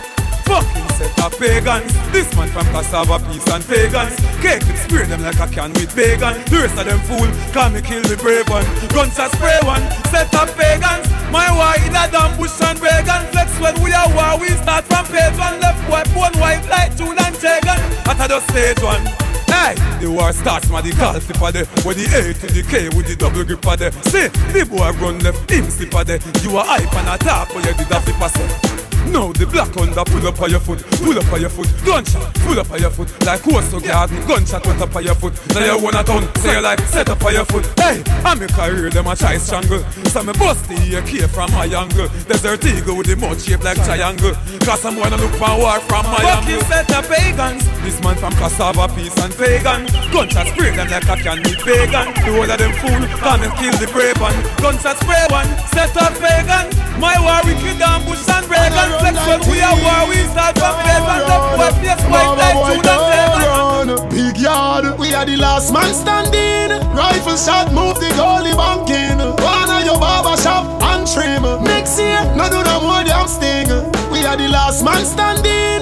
Fucking 0.50 0.90
set 0.98 1.14
of 1.22 1.38
pagans. 1.38 1.94
This 2.10 2.26
man 2.34 2.50
from 2.50 2.66
cassava 2.74 3.22
peace 3.30 3.46
and 3.54 3.62
pagans. 3.70 4.18
Cake 4.42 4.66
it 4.66 4.78
spray 4.82 5.06
them 5.06 5.22
like 5.22 5.38
a 5.38 5.46
can 5.46 5.70
with 5.78 5.94
bacon. 5.96 6.42
The 6.50 6.66
rest 6.66 6.74
of 6.82 6.90
them 6.90 6.98
fool, 7.06 7.30
call 7.54 7.70
me 7.70 7.86
kill 7.86 8.02
the 8.02 8.18
brave 8.18 8.50
one. 8.50 8.66
Guns 8.90 9.20
are 9.22 9.30
spray 9.30 9.62
one, 9.62 9.86
set 10.10 10.34
of 10.34 10.50
pagans. 10.58 11.06
My 11.30 11.54
war 11.54 11.78
in 11.86 11.94
a 11.94 12.10
damn 12.10 12.34
bush 12.34 12.58
and 12.66 12.82
vegan. 12.82 13.30
Flex 13.30 13.54
when 13.62 13.78
we 13.86 13.94
are 13.94 14.10
war, 14.10 14.42
we 14.42 14.50
start 14.58 14.90
from 14.90 15.06
page 15.14 15.38
one. 15.38 15.62
Left 15.62 15.86
white, 15.86 16.10
bone 16.18 16.34
white 16.42 16.66
like 16.66 16.98
June 16.98 17.14
and 17.22 17.36
Jagan. 17.38 17.78
At 18.10 18.18
the 18.18 18.42
stage 18.50 18.82
one. 18.82 19.06
Hey, 19.54 19.78
the 20.02 20.10
war 20.10 20.34
starts, 20.34 20.70
man, 20.74 20.82
the 20.82 20.98
call 20.98 21.14
flipper 21.20 21.52
there. 21.52 21.70
With 21.86 22.02
the 22.02 22.10
A 22.10 22.34
to 22.34 22.48
the 22.50 22.64
K 22.66 22.90
with 22.98 23.06
the 23.06 23.16
double 23.16 23.46
gripper 23.46 23.78
there. 23.78 23.92
See, 24.10 24.34
the 24.50 24.66
boy 24.66 24.98
run 24.98 25.20
left, 25.20 25.46
him 25.46 25.70
slipper 25.70 26.04
there. 26.04 26.20
You 26.42 26.58
are 26.58 26.66
hype 26.66 26.90
and 26.98 27.08
a 27.08 27.18
top, 27.22 27.54
but 27.54 27.62
you 27.66 27.74
did 27.78 27.92
a 27.92 28.02
flipper 28.02 28.30
say. 28.34 28.79
Now 29.08 29.32
the 29.34 29.48
black 29.48 29.76
under 29.78 30.04
pull 30.06 30.28
up 30.28 30.42
on 30.42 30.50
your 30.52 30.60
foot, 30.60 30.84
pull 31.02 31.18
up 31.18 31.32
on 31.32 31.42
your 31.42 31.50
foot, 31.50 31.68
gunshot, 31.86 32.34
pull 32.46 32.60
up 32.60 32.70
on 32.72 32.80
your 32.80 32.92
foot, 32.92 33.10
like 33.26 33.42
to 33.44 33.80
garden, 33.80 34.28
gunshot 34.28 34.66
went 34.68 34.82
up 34.82 34.96
on 34.96 35.04
your 35.04 35.16
foot. 35.16 35.34
Now 35.56 35.66
you 35.66 35.84
wanna 35.84 36.04
turn, 36.04 36.24
say 36.38 36.56
you 36.56 36.62
like 36.62 36.80
set 36.92 37.10
up 37.10 37.24
on 37.24 37.34
your 37.34 37.46
foot. 37.46 37.66
Hey, 37.80 38.04
I'm 38.24 38.42
a 38.42 38.48
career, 38.48 38.90
them 38.90 39.08
a 39.08 39.16
try 39.16 39.38
strangle. 39.38 39.84
So 40.12 40.24
me 40.24 40.34
bust 40.34 40.68
the 40.68 40.78
AK 41.00 41.30
from 41.32 41.52
my 41.52 41.66
angle. 41.66 42.08
Desert 42.28 42.66
eagle 42.66 42.98
with 42.98 43.08
the 43.08 43.16
mud 43.16 43.40
shape 43.40 43.64
like 43.64 43.82
triangle. 43.84 44.34
Cause 44.62 44.86
I'm 44.86 44.96
wanna 44.98 45.18
look 45.18 45.34
for 45.40 45.58
war 45.58 45.80
from 45.88 46.06
my 46.06 46.22
Fuck 46.22 46.44
angle. 46.44 46.62
Fucking 46.62 46.88
set 46.88 46.92
of 46.98 47.10
pagans. 47.10 47.64
This 47.82 47.98
man 48.04 48.16
from 48.18 48.34
cassava, 48.34 48.88
peace 48.94 49.16
and 49.18 49.34
pagan. 49.34 49.88
Gunshot 50.12 50.48
spray 50.54 50.76
them 50.76 50.90
like 50.90 51.10
a 51.10 51.16
can 51.18 51.38
meet 51.42 51.60
pagan. 51.66 52.14
The 52.14 52.30
whole 52.36 52.50
of 52.50 52.58
them 52.58 52.74
fool, 52.78 53.02
and 53.02 53.54
kill 53.58 53.74
the 53.80 53.88
brave 53.92 54.20
one. 54.20 54.38
Gunshot 54.62 54.98
spray 55.02 55.26
one, 55.30 55.50
set 55.74 55.96
up 55.98 56.14
pagan. 56.20 56.70
My 57.00 57.16
war 57.24 57.40
wicked 57.48 57.80
and 57.80 58.06
bush 58.06 58.28
and 58.28 58.46
Reagan. 58.50 58.89
When 58.98 59.40
we 59.52 59.62
are 59.62 59.78
war, 59.86 60.10
we 60.10 60.18
start 60.34 60.58
from 60.58 60.74
base 60.82 61.06
and 61.14 61.24
left 61.30 61.58
west, 61.60 61.78
yes, 61.84 62.00
white 62.10 62.34
Judas 62.74 63.04
Reagan. 63.14 64.10
Big 64.10 64.38
yard, 64.42 64.98
we 64.98 65.14
are 65.14 65.26
the 65.26 65.38
last 65.38 65.72
man 65.72 65.94
standing. 65.94 66.70
Rifle 66.96 67.38
shot, 67.38 67.72
move 67.72 67.96
the 68.00 68.10
goalie 68.18 68.56
banking. 68.58 69.20
One 69.44 69.70
of 69.70 69.86
your 69.86 70.00
barber 70.00 70.42
shop 70.42 70.66
and 70.82 71.06
trim. 71.08 71.44
Next 71.64 72.00
year, 72.00 72.22
no 72.36 72.50
do 72.50 72.64
no 72.64 72.82
more 72.82 73.04
damn 73.04 73.28
sting. 73.28 73.70
We 74.12 74.26
are 74.26 74.38
the 74.38 74.48
last 74.48 74.84
man 74.84 75.06
standing. 75.06 75.79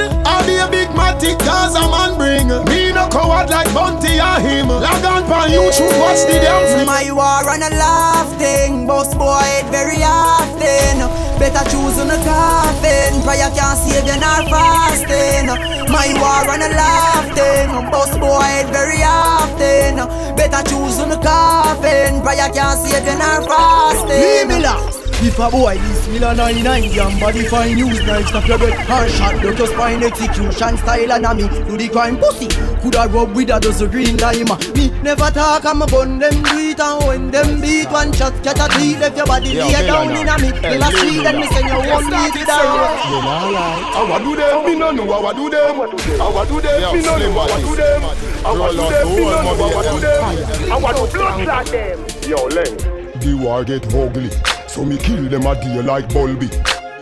I'll 1.17 1.21
be 1.21 1.31
a 1.31 1.37
big 1.37 1.39
matic 1.39 1.45
cause 1.45 1.75
a 1.75 1.81
man 1.89 2.17
bring. 2.17 2.47
Me 2.69 2.93
no 2.93 3.07
coward 3.09 3.49
like 3.49 3.73
Bounty 3.73 4.19
or 4.19 4.39
him. 4.39 4.67
Log 4.69 5.03
on 5.03 5.23
pan 5.25 5.49
YouTube, 5.49 5.89
watch 5.99 6.21
the 6.29 6.37
damn 6.37 6.63
mm, 6.63 6.77
thing. 6.77 6.85
My 6.85 7.09
war 7.11 7.49
and 7.49 7.63
a 7.63 7.71
laugh 7.75 8.29
thing. 8.37 8.85
Boss 8.85 9.13
boy, 9.15 9.41
it 9.57 9.65
very 9.71 10.03
often. 10.03 11.09
Better 11.39 11.65
choose 11.69 11.99
on 11.99 12.11
a 12.11 12.17
coffin. 12.21 13.21
Prayer 13.23 13.49
can't 13.49 13.77
save 13.79 14.05
you 14.05 14.19
nor 14.21 14.45
fasting. 14.49 15.47
My 15.89 16.13
war 16.21 16.45
and 16.53 16.63
a 16.63 16.71
laugh 16.75 17.27
thing. 17.33 17.69
Boss 17.89 18.13
boy, 18.17 18.45
it 18.61 18.69
very 18.69 19.01
often. 19.01 19.97
Better 20.35 20.63
choose 20.69 20.99
on 20.99 21.11
a 21.11 21.17
coffin. 21.17 22.21
can't 22.23 22.79
save 22.79 23.05
you 23.05 23.17
nor 23.17 23.41
fasting. 23.41 24.21
Leave 24.21 24.47
me. 24.47 24.96
If 25.19 25.39
a 25.39 25.49
boy 25.49 25.77
this 25.79 26.07
Miller 26.09 26.35
99 26.35 26.91
Jam 26.91 27.19
body 27.19 27.43
fine 27.45 27.75
use 27.75 28.05
knife 28.05 28.27
Stop 28.27 28.47
your 28.47 28.59
breath. 28.59 28.77
Hard 28.85 29.09
shot 29.09 29.41
Don't 29.41 29.57
just 29.57 29.73
find 29.73 30.03
execution 30.03 30.77
style 30.77 31.11
and 31.11 31.25
a 31.25 31.33
me 31.33 31.47
Do 31.65 31.75
the 31.75 31.89
crime 31.89 32.17
pussy. 32.17 32.47
Coulda 32.81 33.09
rub 33.09 33.35
with 33.35 33.49
a 33.49 33.59
dozen 33.59 33.89
green 33.89 34.15
lime 34.17 34.45
Me 34.77 34.93
never 35.01 35.31
talk 35.33 35.65
I'm 35.65 35.81
a 35.81 35.87
bun 35.87 36.19
them 36.19 36.37
do 36.43 36.57
it 36.69 36.79
And 36.79 37.03
when 37.07 37.31
them 37.31 37.59
beat 37.61 37.89
one 37.89 38.13
shot 38.13 38.31
Catch 38.45 38.61
a 38.61 38.69
beat 38.77 38.99
Left 39.01 39.17
your 39.17 39.25
body 39.25 39.57
lay 39.57 39.87
down 39.89 40.13
in 40.13 40.29
a 40.29 40.37
me 40.37 40.49
In 40.53 40.85
a 40.85 40.89
street 40.93 41.25
and 41.25 41.37
me 41.41 41.47
send 41.49 41.65
you 41.65 41.81
one 41.81 42.05
beat 42.13 42.33
with 42.37 42.53
a 42.53 42.57
rope 42.61 43.01
You 43.09 43.19
know 43.25 43.57
lie 43.57 43.89
How 43.97 44.13
I 44.13 44.19
do 44.21 44.35
them 44.37 44.65
Me 44.69 44.73
no 44.77 44.91
know 44.91 45.11
how 45.17 45.25
I 45.25 45.33
do 45.33 45.49
them. 45.49 45.75
How 46.21 46.37
I 46.37 46.45
do 46.45 46.61
them 46.61 46.93
Me 46.93 47.01
no 47.01 47.17
know 47.17 47.33
how 47.33 47.49
I 47.49 47.61
do 47.65 47.73
them. 47.73 48.01
How 48.45 48.53
I 48.53 48.69
do 48.69 48.85
them 48.85 49.07
Me 49.09 49.25
no 49.25 49.41
know 49.41 49.65
how 49.65 49.81
I 49.81 49.89
do 49.89 49.97
them. 49.97 50.69
How 50.69 50.85
I 50.85 50.93
do 50.93 51.03
blood 51.09 51.41
clot 51.41 51.65
them. 51.73 52.05
Yo 52.29 52.37
Len. 52.53 52.77
The 53.17 53.33
war 53.33 53.65
get 53.65 53.81
ugly 53.95 54.29
so 54.67 54.83
me 54.85 54.97
kill 54.97 55.23
them 55.29 55.45
a 55.45 55.55
day 55.55 55.81
like 55.81 56.07
Bulby. 56.09 56.49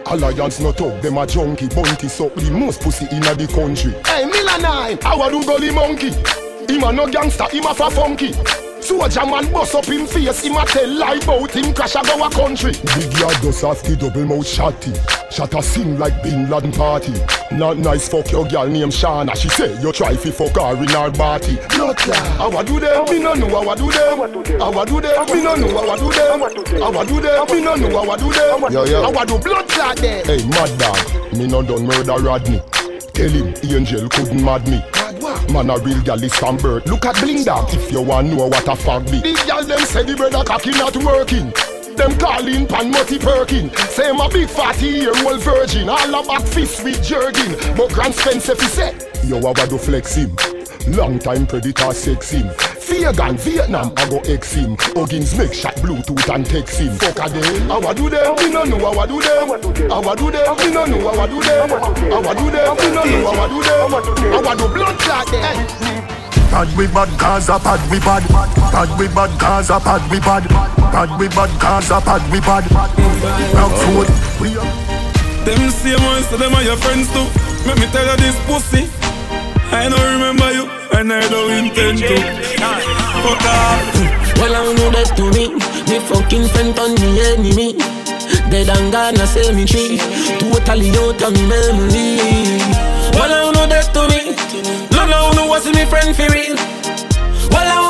Alliance 0.08 0.60
not 0.60 0.80
up, 0.82 1.02
them 1.02 1.18
a 1.18 1.26
junkie. 1.26 1.68
Bounty 1.68 2.08
suck 2.08 2.34
the 2.36 2.52
most 2.52 2.82
pussy 2.82 3.08
inna 3.12 3.34
the 3.36 3.48
country. 3.48 3.92
Hey, 4.06 4.26
Miller 4.26 4.62
nine, 4.62 4.98
how 5.02 5.22
a 5.22 5.32
do 5.32 5.44
gully 5.46 5.72
monkey? 5.72 6.12
Him 6.72 6.84
a 6.84 6.94
no 6.94 7.08
gangster, 7.08 7.46
him 7.50 7.66
a 7.66 7.74
fa 7.74 7.90
funky. 7.90 8.34
Soldier 8.86 9.26
man 9.26 9.52
bust 9.52 9.74
up 9.74 9.86
him 9.86 10.06
face, 10.06 10.44
him 10.44 10.56
a 10.58 10.66
tell 10.66 10.88
lie 10.88 11.20
bout 11.26 11.50
him 11.50 11.74
crash 11.74 11.96
a 11.96 12.04
go 12.04 12.24
a 12.24 12.30
country. 12.30 12.72
Big 12.94 13.18
yard 13.18 13.36
does 13.42 13.62
have 13.62 13.82
the 13.82 13.96
double 13.96 14.26
mouth 14.26 14.46
shotty. 14.46 14.94
Shot 15.32 15.56
a 15.56 15.64
sing 15.64 15.98
like 15.98 16.22
Bin 16.22 16.48
Laden 16.52 16.72
party. 16.72 17.14
Not 17.52 17.78
nice 17.80 18.08
fuck 18.08 18.32
your 18.32 18.48
girl 18.48 18.68
named 18.68 18.92
Shana. 18.92 19.36
She 19.36 19.50
say 19.50 19.74
you 19.82 19.92
try 19.92 20.16
fi 20.16 20.30
fuck 20.30 20.56
her 20.56 20.78
in 20.78 20.90
her 20.90 21.10
body. 21.10 21.56
Not 21.76 22.00
How 22.00 22.52
I 22.52 22.64
do 22.64 22.80
them? 22.80 23.06
Me 23.06 23.18
no 23.18 23.34
know 23.34 23.50
how 23.50 23.70
I 23.70 23.76
do 23.76 23.92
them. 23.92 24.60
How 24.60 24.80
I 24.80 24.86
do 24.86 25.02
them? 25.02 25.26
Me 25.34 25.44
no 25.44 25.56
know 25.56 25.82
how 25.82 25.90
I 25.90 25.98
do 25.98 26.12
them. 26.12 26.40
How 26.80 27.00
I 27.00 27.06
do 27.06 27.22
them? 27.22 27.48
Me 27.50 27.62
no 27.62 27.76
know 27.76 28.04
how 28.04 28.12
I 28.12 28.18
do 28.18 28.32
them. 28.32 28.72
Yo 28.72 28.86
yo. 28.86 29.02
How 29.02 29.20
I 29.20 29.26
do 29.26 29.40
blood 29.40 29.68
clot 29.68 29.98
them? 29.98 30.26
Hey 30.26 30.46
mad 30.50 30.78
dog, 30.78 31.34
me 31.34 31.48
no 31.48 31.64
done 31.64 31.88
murder 31.88 32.22
Rodney. 32.22 32.62
Tell 33.14 33.30
him 33.30 33.54
angel 33.64 34.08
couldn't 34.10 34.44
mad 34.44 34.68
me. 34.68 34.84
Man 35.52 35.70
a 35.70 35.78
real 35.80 36.02
gal 36.02 36.24
is 36.24 36.34
birth. 36.62 36.86
Look 36.88 37.06
at 37.06 37.16
bling 37.22 37.44
dog 37.44 37.74
if 37.74 37.92
you 37.92 38.02
want 38.02 38.28
know 38.28 38.48
what 38.48 38.68
a 38.68 38.72
fag 38.72 39.10
be. 39.10 39.20
The 39.22 39.44
gal 39.48 39.64
them 39.64 39.80
say 39.80 40.04
the 40.04 40.16
brother 40.16 40.44
cocky 40.44 40.72
not 40.72 40.96
working. 40.98 41.54
Them 41.96 42.18
calling 42.18 42.68
pan 42.68 42.92
Mutty 42.92 43.18
Perkin. 43.18 43.74
Say 43.90 44.10
a 44.10 44.30
big 44.30 44.50
40 44.50 44.86
year 44.86 45.14
old 45.26 45.42
virgin. 45.42 45.88
All 45.88 46.10
about 46.10 46.48
fist 46.50 46.84
with 46.84 47.02
jerkin. 47.02 47.56
But 47.78 47.94
Grand 47.94 48.14
Spencer 48.14 48.56
fi 48.56 48.68
say, 48.68 48.98
yo 49.26 49.38
I 49.38 49.66
do 49.66 49.78
flex 49.78 50.16
him. 50.16 50.36
Long 50.90 51.18
time 51.20 51.48
predator 51.48 51.94
sex 51.94 52.32
him. 52.32 52.75
Fear 52.86 53.14
gun 53.14 53.36
Vietnam 53.38 53.92
I 53.98 54.08
go 54.10 54.20
ex 54.30 54.54
him. 54.54 54.78
Huggins 54.94 55.36
make 55.36 55.54
shot 55.54 55.74
Bluetooth 55.82 56.30
and 56.34 56.46
text 56.46 56.80
him. 56.80 56.94
Fuck 56.98 57.18
a 57.18 57.30
day. 57.34 57.60
How 57.66 57.82
I 57.82 57.94
do 57.96 58.10
them? 58.10 58.36
We 58.38 58.52
no 58.52 58.64
know 58.64 58.78
how 58.78 59.00
I 59.00 59.08
do 59.08 59.20
them. 59.22 59.90
How 59.90 60.06
I 60.06 60.14
do 60.14 60.30
them? 60.30 60.56
We 60.58 60.70
no 60.70 60.86
know 60.86 61.02
how 61.02 61.22
I 61.22 61.26
do 61.26 61.42
them. 61.42 61.70
How 61.70 62.22
I 62.22 62.34
do 62.38 62.52
them? 62.54 62.78
We 62.78 62.88
no 62.94 63.04
know 63.04 63.34
how 63.34 63.42
I 63.42 63.48
do 63.50 63.60
them. 63.66 63.90
How 63.90 64.50
I 64.50 64.56
do 64.56 64.68
blood 64.70 65.00
clot 65.00 65.26
them. 65.34 65.66
Pad 66.54 66.78
we 66.78 66.86
bad 66.86 67.10
Gaza, 67.20 67.58
pad 67.58 67.82
we 67.90 68.00
bad. 68.00 68.24
Pad 68.70 69.00
we 69.00 69.08
bad 69.08 69.40
Gaza, 69.40 69.80
pad 69.80 70.12
we 70.12 70.20
bad. 70.20 70.46
Pad 70.94 71.20
we 71.20 71.28
bad 71.28 71.50
Gaza, 71.60 72.00
pad 72.02 72.22
we 72.32 72.40
bad. 72.40 72.70
Rockford, 73.58 74.10
we 74.40 74.58
up. 74.62 74.70
Them 75.44 75.72
same 75.72 76.02
ones, 76.06 76.28
so 76.30 76.38
them 76.38 76.54
are 76.54 76.64
your 76.64 76.78
friends 76.78 77.12
too. 77.12 77.26
Let 77.66 77.80
me 77.80 77.88
tell 77.88 78.06
you 78.06 78.18
this 78.18 78.38
pussy. 78.46 79.05
I 79.72 79.90
don't 79.90 80.08
remember 80.14 80.52
you, 80.52 80.66
and 80.98 81.12
I 81.12 81.28
don't 81.30 81.52
intend 81.52 82.00
to. 82.00 82.18
Fuck 83.24 83.46
off. 83.46 83.82
Uh, 83.96 84.42
well, 84.42 84.56
I 84.56 84.74
know 84.74 84.90
that 84.92 85.14
to 85.18 85.26
me. 85.34 85.54
Me 85.90 86.00
fucking 86.10 86.48
friend 86.54 86.78
on 86.80 86.94
me 87.02 87.22
enemy. 87.22 87.78
Dead 88.50 88.70
and 88.70 88.92
gone, 88.92 89.18
I 89.18 89.26
say 89.26 89.52
me 89.54 89.66
tree. 89.66 89.98
Totally 90.40 90.90
out 90.98 91.22
of 91.22 91.34
me 91.34 91.44
memory. 91.48 92.18
Well, 93.18 93.32
I 93.32 93.52
know 93.54 93.66
that 93.68 93.94
to 93.94 94.04
me. 94.12 94.36
No, 94.92 95.06
no, 95.06 95.32
no, 95.34 95.48
what's 95.48 95.66
me 95.66 95.86
friend 95.86 96.16
for 96.16 96.30
real? 96.32 96.56
Well, 97.50 97.68
I 97.68 97.85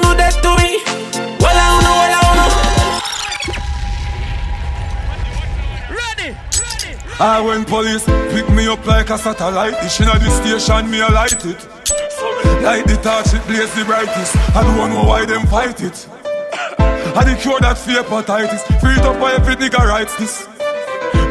I 7.17 7.39
when 7.39 7.63
police 7.63 8.03
pick 8.03 8.49
me 8.49 8.67
up 8.67 8.85
like 8.85 9.09
a 9.09 9.17
satellite 9.17 9.79
dish 9.81 10.01
inna 10.01 10.19
the 10.19 10.29
station, 10.35 10.91
me 10.91 10.99
a 10.99 11.07
light 11.07 11.45
it. 11.45 11.63
Light 12.59 12.83
the 12.87 12.99
torch, 12.99 13.31
it 13.31 13.39
blaze 13.47 13.71
the 13.71 13.85
brightest. 13.87 14.35
I 14.51 14.63
don't 14.63 14.91
know 14.91 15.07
why 15.07 15.23
them 15.23 15.47
fight 15.47 15.79
it. 15.79 15.95
I 17.15 17.23
the 17.23 17.39
cure 17.39 17.59
that 17.63 17.77
fear 17.77 18.03
hepatitis. 18.03 18.67
Free 18.83 18.99
it 18.99 19.05
up 19.07 19.15
by 19.23 19.31
every 19.31 19.55
nigga 19.55 19.79
writes 19.87 20.11
this. 20.19 20.43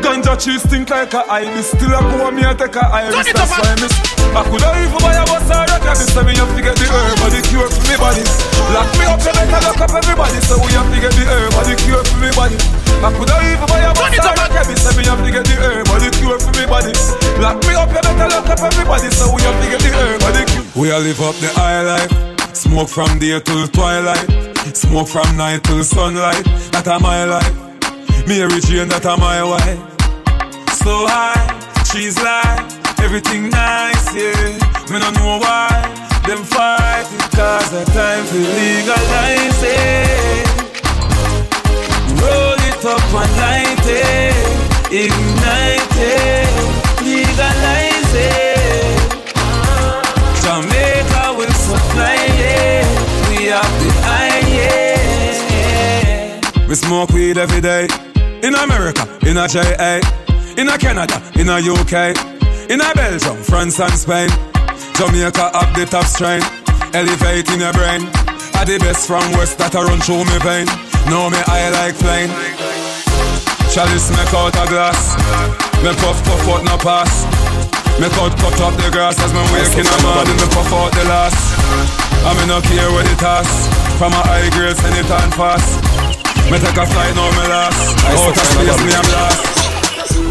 Ganja 0.01 0.41
cheese 0.41 0.65
stink 0.65 0.89
like 0.89 1.13
a 1.13 1.21
ibis. 1.29 1.69
Still 1.69 1.93
a 1.93 2.01
go 2.01 2.31
me 2.31 2.45
and 2.45 2.59
take 2.59 2.77
a 2.77 2.85
iris. 2.89 3.29
That's 3.33 3.53
why 3.53 3.69
I 3.69 3.77
miss. 3.77 3.93
I 4.33 4.41
coulda 4.41 4.73
even 4.81 5.01
buy 5.05 5.21
a 5.21 5.25
bus 5.29 5.53
or 5.53 5.69
a 5.69 5.77
cabin. 5.85 6.09
So 6.09 6.25
me 6.25 6.33
have 6.33 6.49
to 6.49 6.63
get 6.65 6.81
the 6.81 6.89
herb 6.89 7.21
or 7.21 7.29
the 7.29 7.45
cure 7.45 7.69
for 7.69 7.85
me 7.85 7.97
body. 8.01 8.25
Lock 8.73 8.89
me 8.97 9.05
up, 9.05 9.21
better 9.55 9.71
lock 9.71 9.81
up 9.87 9.95
everybody. 9.95 10.39
So 10.43 10.59
we 10.59 10.75
have 10.75 10.91
to 10.91 10.99
get 10.99 11.15
the 11.15 11.25
herb 11.31 11.55
or 11.55 11.65
the 11.65 11.79
cure 11.79 12.03
for 12.03 12.19
me 12.19 12.31
body. 12.35 12.59
I 13.05 13.09
coulda 13.15 13.37
even 13.47 13.67
buy 13.71 13.87
a 13.87 13.93
bus 13.95 14.19
or 14.19 14.35
a 14.35 14.47
cabin. 14.51 14.77
So 14.77 14.91
me 14.99 15.07
have 15.07 15.23
to 15.23 15.31
get 15.31 15.45
the 15.47 15.57
herb 15.63 15.87
or 15.95 15.99
the 16.03 16.11
cure 16.19 16.39
for 16.43 16.53
me 16.59 16.67
body. 16.67 16.93
Lock 17.39 17.63
me 17.63 17.75
up, 17.79 17.89
you 17.95 18.03
better 18.03 18.29
lock 18.35 18.51
up 18.51 18.61
everybody. 18.61 19.09
So 19.15 19.31
we 19.31 19.41
have 19.47 19.59
to 19.63 19.67
get 19.71 19.81
the 19.87 19.91
herb 19.95 20.23
or 20.27 20.33
the 20.35 20.43
cure. 20.51 20.67
We 20.75 20.91
all 20.91 21.01
live 21.01 21.21
up 21.23 21.37
the 21.39 21.51
high 21.55 21.83
life. 21.87 22.11
Smoke 22.55 22.89
from 22.89 23.19
day 23.19 23.39
till 23.41 23.67
twilight. 23.69 24.27
Smoke 24.75 25.09
from 25.09 25.37
night 25.37 25.63
till 25.63 25.85
sunlight. 25.85 26.45
That 26.75 26.91
a 26.91 26.99
my 26.99 27.25
life. 27.25 27.55
Mary 28.27 28.59
Jane, 28.61 28.89
that 28.89 29.07
a 29.07 29.15
my 29.17 29.43
wife. 29.45 29.79
So 30.83 31.07
high, 31.07 31.47
she's 31.85 32.19
like 32.19 32.65
everything 33.01 33.51
nice, 33.51 34.15
yeah. 34.15 34.59
Me 34.91 34.99
no 34.99 35.11
know 35.11 35.39
why 35.39 35.94
them 36.27 36.43
fight 36.45 37.07
it, 37.13 37.31
cause 37.37 37.71
the 37.71 37.85
time 37.93 38.25
to 38.27 38.39
legalize 38.39 39.63
it. 39.63 40.47
Roll 42.21 42.59
it 42.71 42.85
up 42.85 43.15
and 43.21 43.33
light 43.45 43.87
it, 43.87 44.35
ignite 44.91 45.97
it, 45.97 46.49
legalize 47.03 48.15
it. 48.15 48.99
Jamaica 50.43 51.25
will 51.37 51.53
supply 51.53 52.17
it. 52.17 52.87
We 53.29 53.37
have 53.47 53.75
the 53.83 53.91
highest. 54.09 55.45
We 56.69 56.75
smoke 56.75 57.11
weed 57.11 57.37
every 57.37 57.61
day. 57.61 57.87
In 58.43 58.55
America, 58.55 59.07
in 59.27 59.37
a 59.37 59.47
JA, 59.49 60.01
in 60.57 60.69
a 60.69 60.79
Canada, 60.79 61.21
in 61.35 61.49
a 61.49 61.59
UK, 61.59 62.17
in 62.71 62.81
a 62.81 62.95
Belgium, 62.95 63.37
France 63.43 63.81
and 63.81 63.93
Spain. 63.93 64.54
Jamaica 64.95 65.51
up 65.51 65.75
the 65.75 65.83
top 65.91 66.07
strain, 66.07 66.39
in 66.95 67.59
your 67.59 67.75
brain. 67.75 68.07
I 68.55 68.63
the 68.63 68.79
best 68.79 69.11
from 69.11 69.27
West 69.35 69.59
that 69.59 69.75
I 69.75 69.83
run 69.83 69.99
through 69.99 70.23
me 70.23 70.39
vein. 70.39 70.71
Know 71.11 71.27
me 71.27 71.41
I 71.51 71.67
like 71.75 71.99
flame. 71.99 72.31
Chalice 73.75 74.15
make 74.15 74.31
out 74.31 74.55
a 74.55 74.65
glass. 74.71 75.19
Me 75.83 75.91
puff 75.99 76.15
puff 76.23 76.47
out 76.47 76.63
no 76.63 76.79
pass. 76.79 77.27
Me 77.99 78.07
cut 78.15 78.39
cut 78.39 78.55
up 78.63 78.75
the 78.79 78.87
grass 78.95 79.19
as 79.19 79.35
me 79.35 79.43
wake 79.51 79.75
in 79.75 79.83
the 79.83 79.99
morning. 80.07 80.39
Me 80.39 80.47
puff 80.55 80.71
out 80.71 80.95
the 80.95 81.03
last. 81.11 81.43
I 82.23 82.31
me 82.39 82.47
no 82.47 82.63
care 82.63 82.87
what 82.95 83.11
it 83.11 83.19
has. 83.19 83.51
From 83.99 84.15
a 84.15 84.23
high 84.31 84.47
grade 84.55 84.79
send 84.79 84.95
it 84.95 85.11
on 85.11 85.27
fast. 85.35 85.75
Me 86.47 86.57
take 86.63 86.79
a 86.79 86.87
flight 86.87 87.15
now 87.19 87.35
me 87.35 87.45
last. 87.51 87.99
Out 88.15 88.31
of 88.31 88.39
space 88.39 88.79
me 88.87 88.95
a 88.95 89.03
blast. 89.11 89.43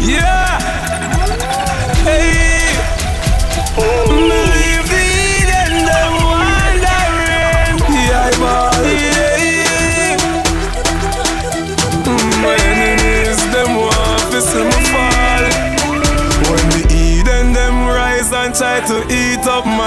Yeah. 0.08 0.63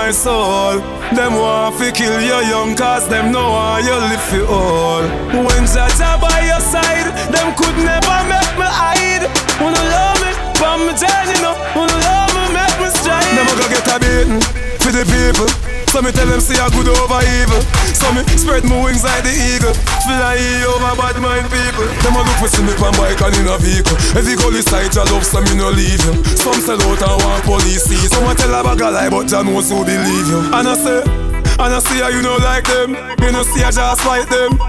My 0.08 0.12
soul. 0.12 0.80
Them 1.12 1.36
want 1.36 1.78
to 1.80 1.92
kill 1.92 2.22
you 2.22 2.40
young 2.48 2.76
cause 2.78 3.10
them 3.10 3.32
know 3.34 3.52
how 3.60 3.80
you 3.80 3.96
live 4.08 4.24
for 4.32 4.46
all. 4.48 5.04
When 5.36 5.64
Jaja 5.68 6.16
by 6.22 6.40
your 6.48 6.62
side, 6.62 7.12
them 7.34 7.54
could 7.60 7.76
never 7.76 8.18
make 8.32 8.54
me 8.56 8.68
hide. 8.82 9.28
Wanna 9.60 9.84
love 9.96 10.20
me, 10.24 10.32
but 10.60 10.78
me 10.86 10.94
journey 10.96 11.38
no. 11.44 11.52
Wanna 11.76 11.98
love 12.08 12.32
me, 12.36 12.44
make 12.56 12.78
me 12.80 12.90
stride. 13.00 13.36
Never 13.36 13.56
go 13.60 13.68
get 13.68 13.88
a 13.92 14.00
beating 14.00 14.40
for 14.80 14.92
the 14.96 15.04
people. 15.12 15.77
So 15.88 16.04
me 16.04 16.12
tell 16.12 16.28
them 16.28 16.44
see 16.44 16.60
a 16.60 16.68
good 16.70 16.92
over 16.92 17.22
evil. 17.42 17.62
So 17.96 18.12
me 18.14 18.22
spread 18.38 18.64
my 18.68 18.78
wings 18.84 19.02
like 19.04 19.24
the 19.24 19.34
eagle. 19.34 19.74
Fly 20.06 20.38
over 20.68 20.94
bad 21.00 21.18
mind 21.18 21.48
people. 21.50 21.88
Them 22.04 22.16
a 22.16 22.22
look 22.22 22.38
for 22.38 22.52
see 22.52 22.62
me 22.62 22.76
pan 22.78 22.94
bike 23.00 23.18
and 23.18 23.36
in 23.40 23.48
a 23.50 23.58
vehicle. 23.58 23.98
Every 24.14 24.36
call 24.38 24.54
is 24.54 24.68
tight, 24.68 24.94
I 24.94 25.04
love 25.10 25.26
so 25.26 25.42
me 25.42 25.56
no 25.58 25.72
leave 25.72 26.04
him. 26.04 26.22
Some 26.38 26.62
sell 26.62 26.78
out 26.78 27.02
and 27.02 27.18
want 27.24 27.44
police 27.48 27.88
see. 27.88 27.98
Some 28.14 28.28
a 28.30 28.36
tell 28.36 28.54
a 28.54 28.62
bag 28.62 28.82
a 28.84 28.92
lie, 28.92 29.10
but 29.10 29.32
I 29.34 29.42
know 29.42 29.60
so 29.64 29.82
believe 29.82 30.28
him. 30.30 30.54
And 30.54 30.68
I 30.70 30.76
say, 30.76 31.02
and 31.02 31.74
I 31.74 31.80
see 31.82 32.00
how 32.04 32.14
you 32.14 32.22
know 32.22 32.38
like 32.46 32.68
them. 32.70 32.94
You 33.24 33.32
know 33.34 33.42
see 33.42 33.64
I 33.64 33.72
just 33.72 34.06
like 34.06 34.30
them. 34.30 34.60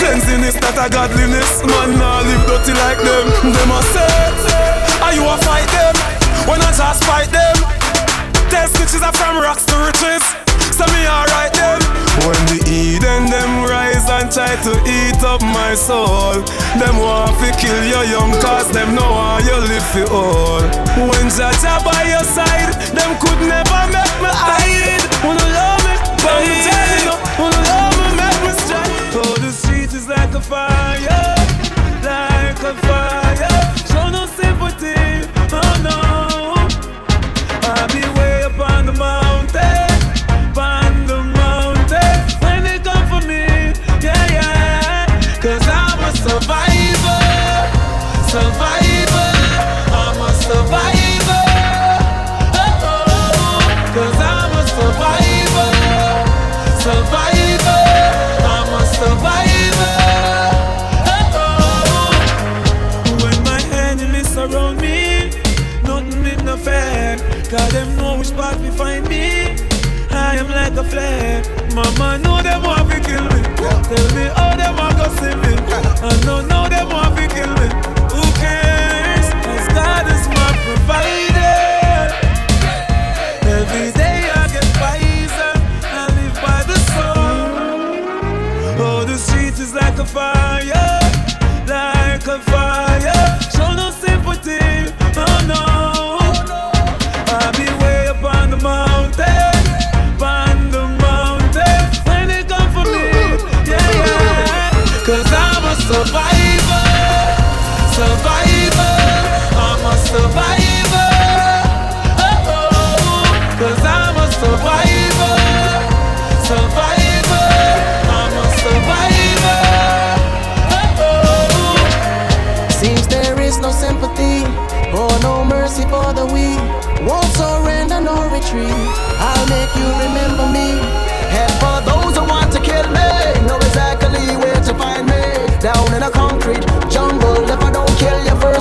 Cleansiness, 0.00 0.56
not 0.64 0.78
a 0.80 0.88
godliness. 0.88 1.60
Man, 1.66 1.98
nah 1.98 2.24
live 2.24 2.44
dirty 2.48 2.72
like 2.72 3.02
them. 3.04 3.52
Them 3.52 3.70
a 3.74 3.80
say, 3.92 5.02
are 5.04 5.12
you 5.12 5.26
a 5.28 5.36
fight 5.44 5.68
them? 5.76 5.94
When 6.48 6.62
I 6.62 6.72
just 6.72 7.04
fight 7.04 7.28
them. 7.28 7.67
Test 8.50 8.76
switches 8.76 9.02
are 9.02 9.12
from 9.12 9.38
rocks 9.38 9.64
to 9.66 9.76
riches. 9.84 10.24
So 10.74 10.84
me 10.94 11.06
alright 11.06 11.52
then. 11.54 11.80
When 12.26 12.38
the 12.50 12.60
Eden 12.66 13.30
them 13.30 13.64
rise 13.64 14.08
and 14.08 14.30
try 14.30 14.54
to 14.66 14.72
eat 14.86 15.22
up 15.22 15.40
my 15.42 15.74
soul. 15.74 16.42
Them 16.78 16.98
want 16.98 17.34
to 17.42 17.50
kill 17.58 17.82
your 17.84 18.04
young 18.04 18.32
cause 18.40 18.70
them 18.72 18.94
know 18.94 19.12
how 19.22 19.38
you 19.38 19.56
live 19.70 19.86
for 19.92 20.06
all. 20.12 20.62
When 21.10 21.26
Jaja 21.28 21.82
by 21.84 22.02
your 22.08 22.24
side, 22.24 22.72
them 22.94 23.18
could 23.22 23.40
never 23.46 23.80
make 23.90 24.16
me 24.22 24.30
hide. 24.30 25.02
Wanna 25.24 25.46
love 25.50 25.82
me, 25.86 25.94
but 26.22 26.38
you 26.46 26.54
tell 26.66 26.88
me, 26.94 27.14
wanna 27.38 27.60
love 27.70 27.94
me, 27.98 28.08
make 28.18 28.40
me 28.46 28.52
strike. 28.62 28.92
Oh, 29.18 29.34
the 29.40 29.50
street 29.50 29.92
is 29.94 30.06
like 30.08 30.32
a 30.34 30.40
fire. 30.40 30.87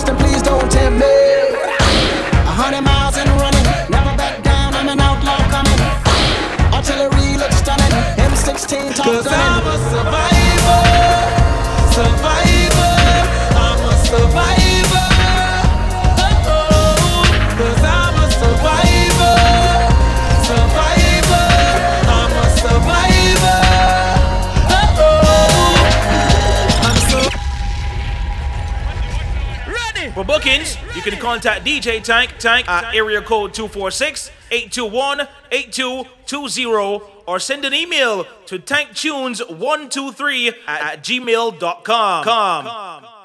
then 0.07 0.15
please 0.17 0.41
don't 0.41 0.71
tempt 0.71 0.99
me. 0.99 1.15
A 2.51 2.53
hundred 2.55 2.81
miles 2.81 3.17
and 3.17 3.29
running, 3.41 3.63
never 3.91 4.15
back 4.15 4.41
down. 4.43 4.73
I'm 4.73 4.87
an 4.87 4.99
outlaw 4.99 5.37
coming. 5.51 5.79
Artillery 6.73 7.37
looks 7.37 7.57
stunning. 7.57 7.91
M16 8.17 8.95
top 8.95 9.05
gunning. 9.25 9.56
bookings, 30.27 30.77
you 30.95 31.01
can 31.01 31.17
contact 31.19 31.65
DJ 31.65 32.03
Tank, 32.03 32.33
Tank 32.37 32.67
at 32.67 32.93
area 32.93 33.21
code 33.21 33.53
246 33.53 34.29
821 34.51 35.27
8220 35.51 37.23
or 37.25 37.39
send 37.39 37.65
an 37.65 37.73
email 37.73 38.25
to 38.45 38.59
tanktunes123 38.59 40.53
at 40.67 41.03
gmail.com. 41.03 42.23
Com. 42.23 42.23
Com. 42.23 43.16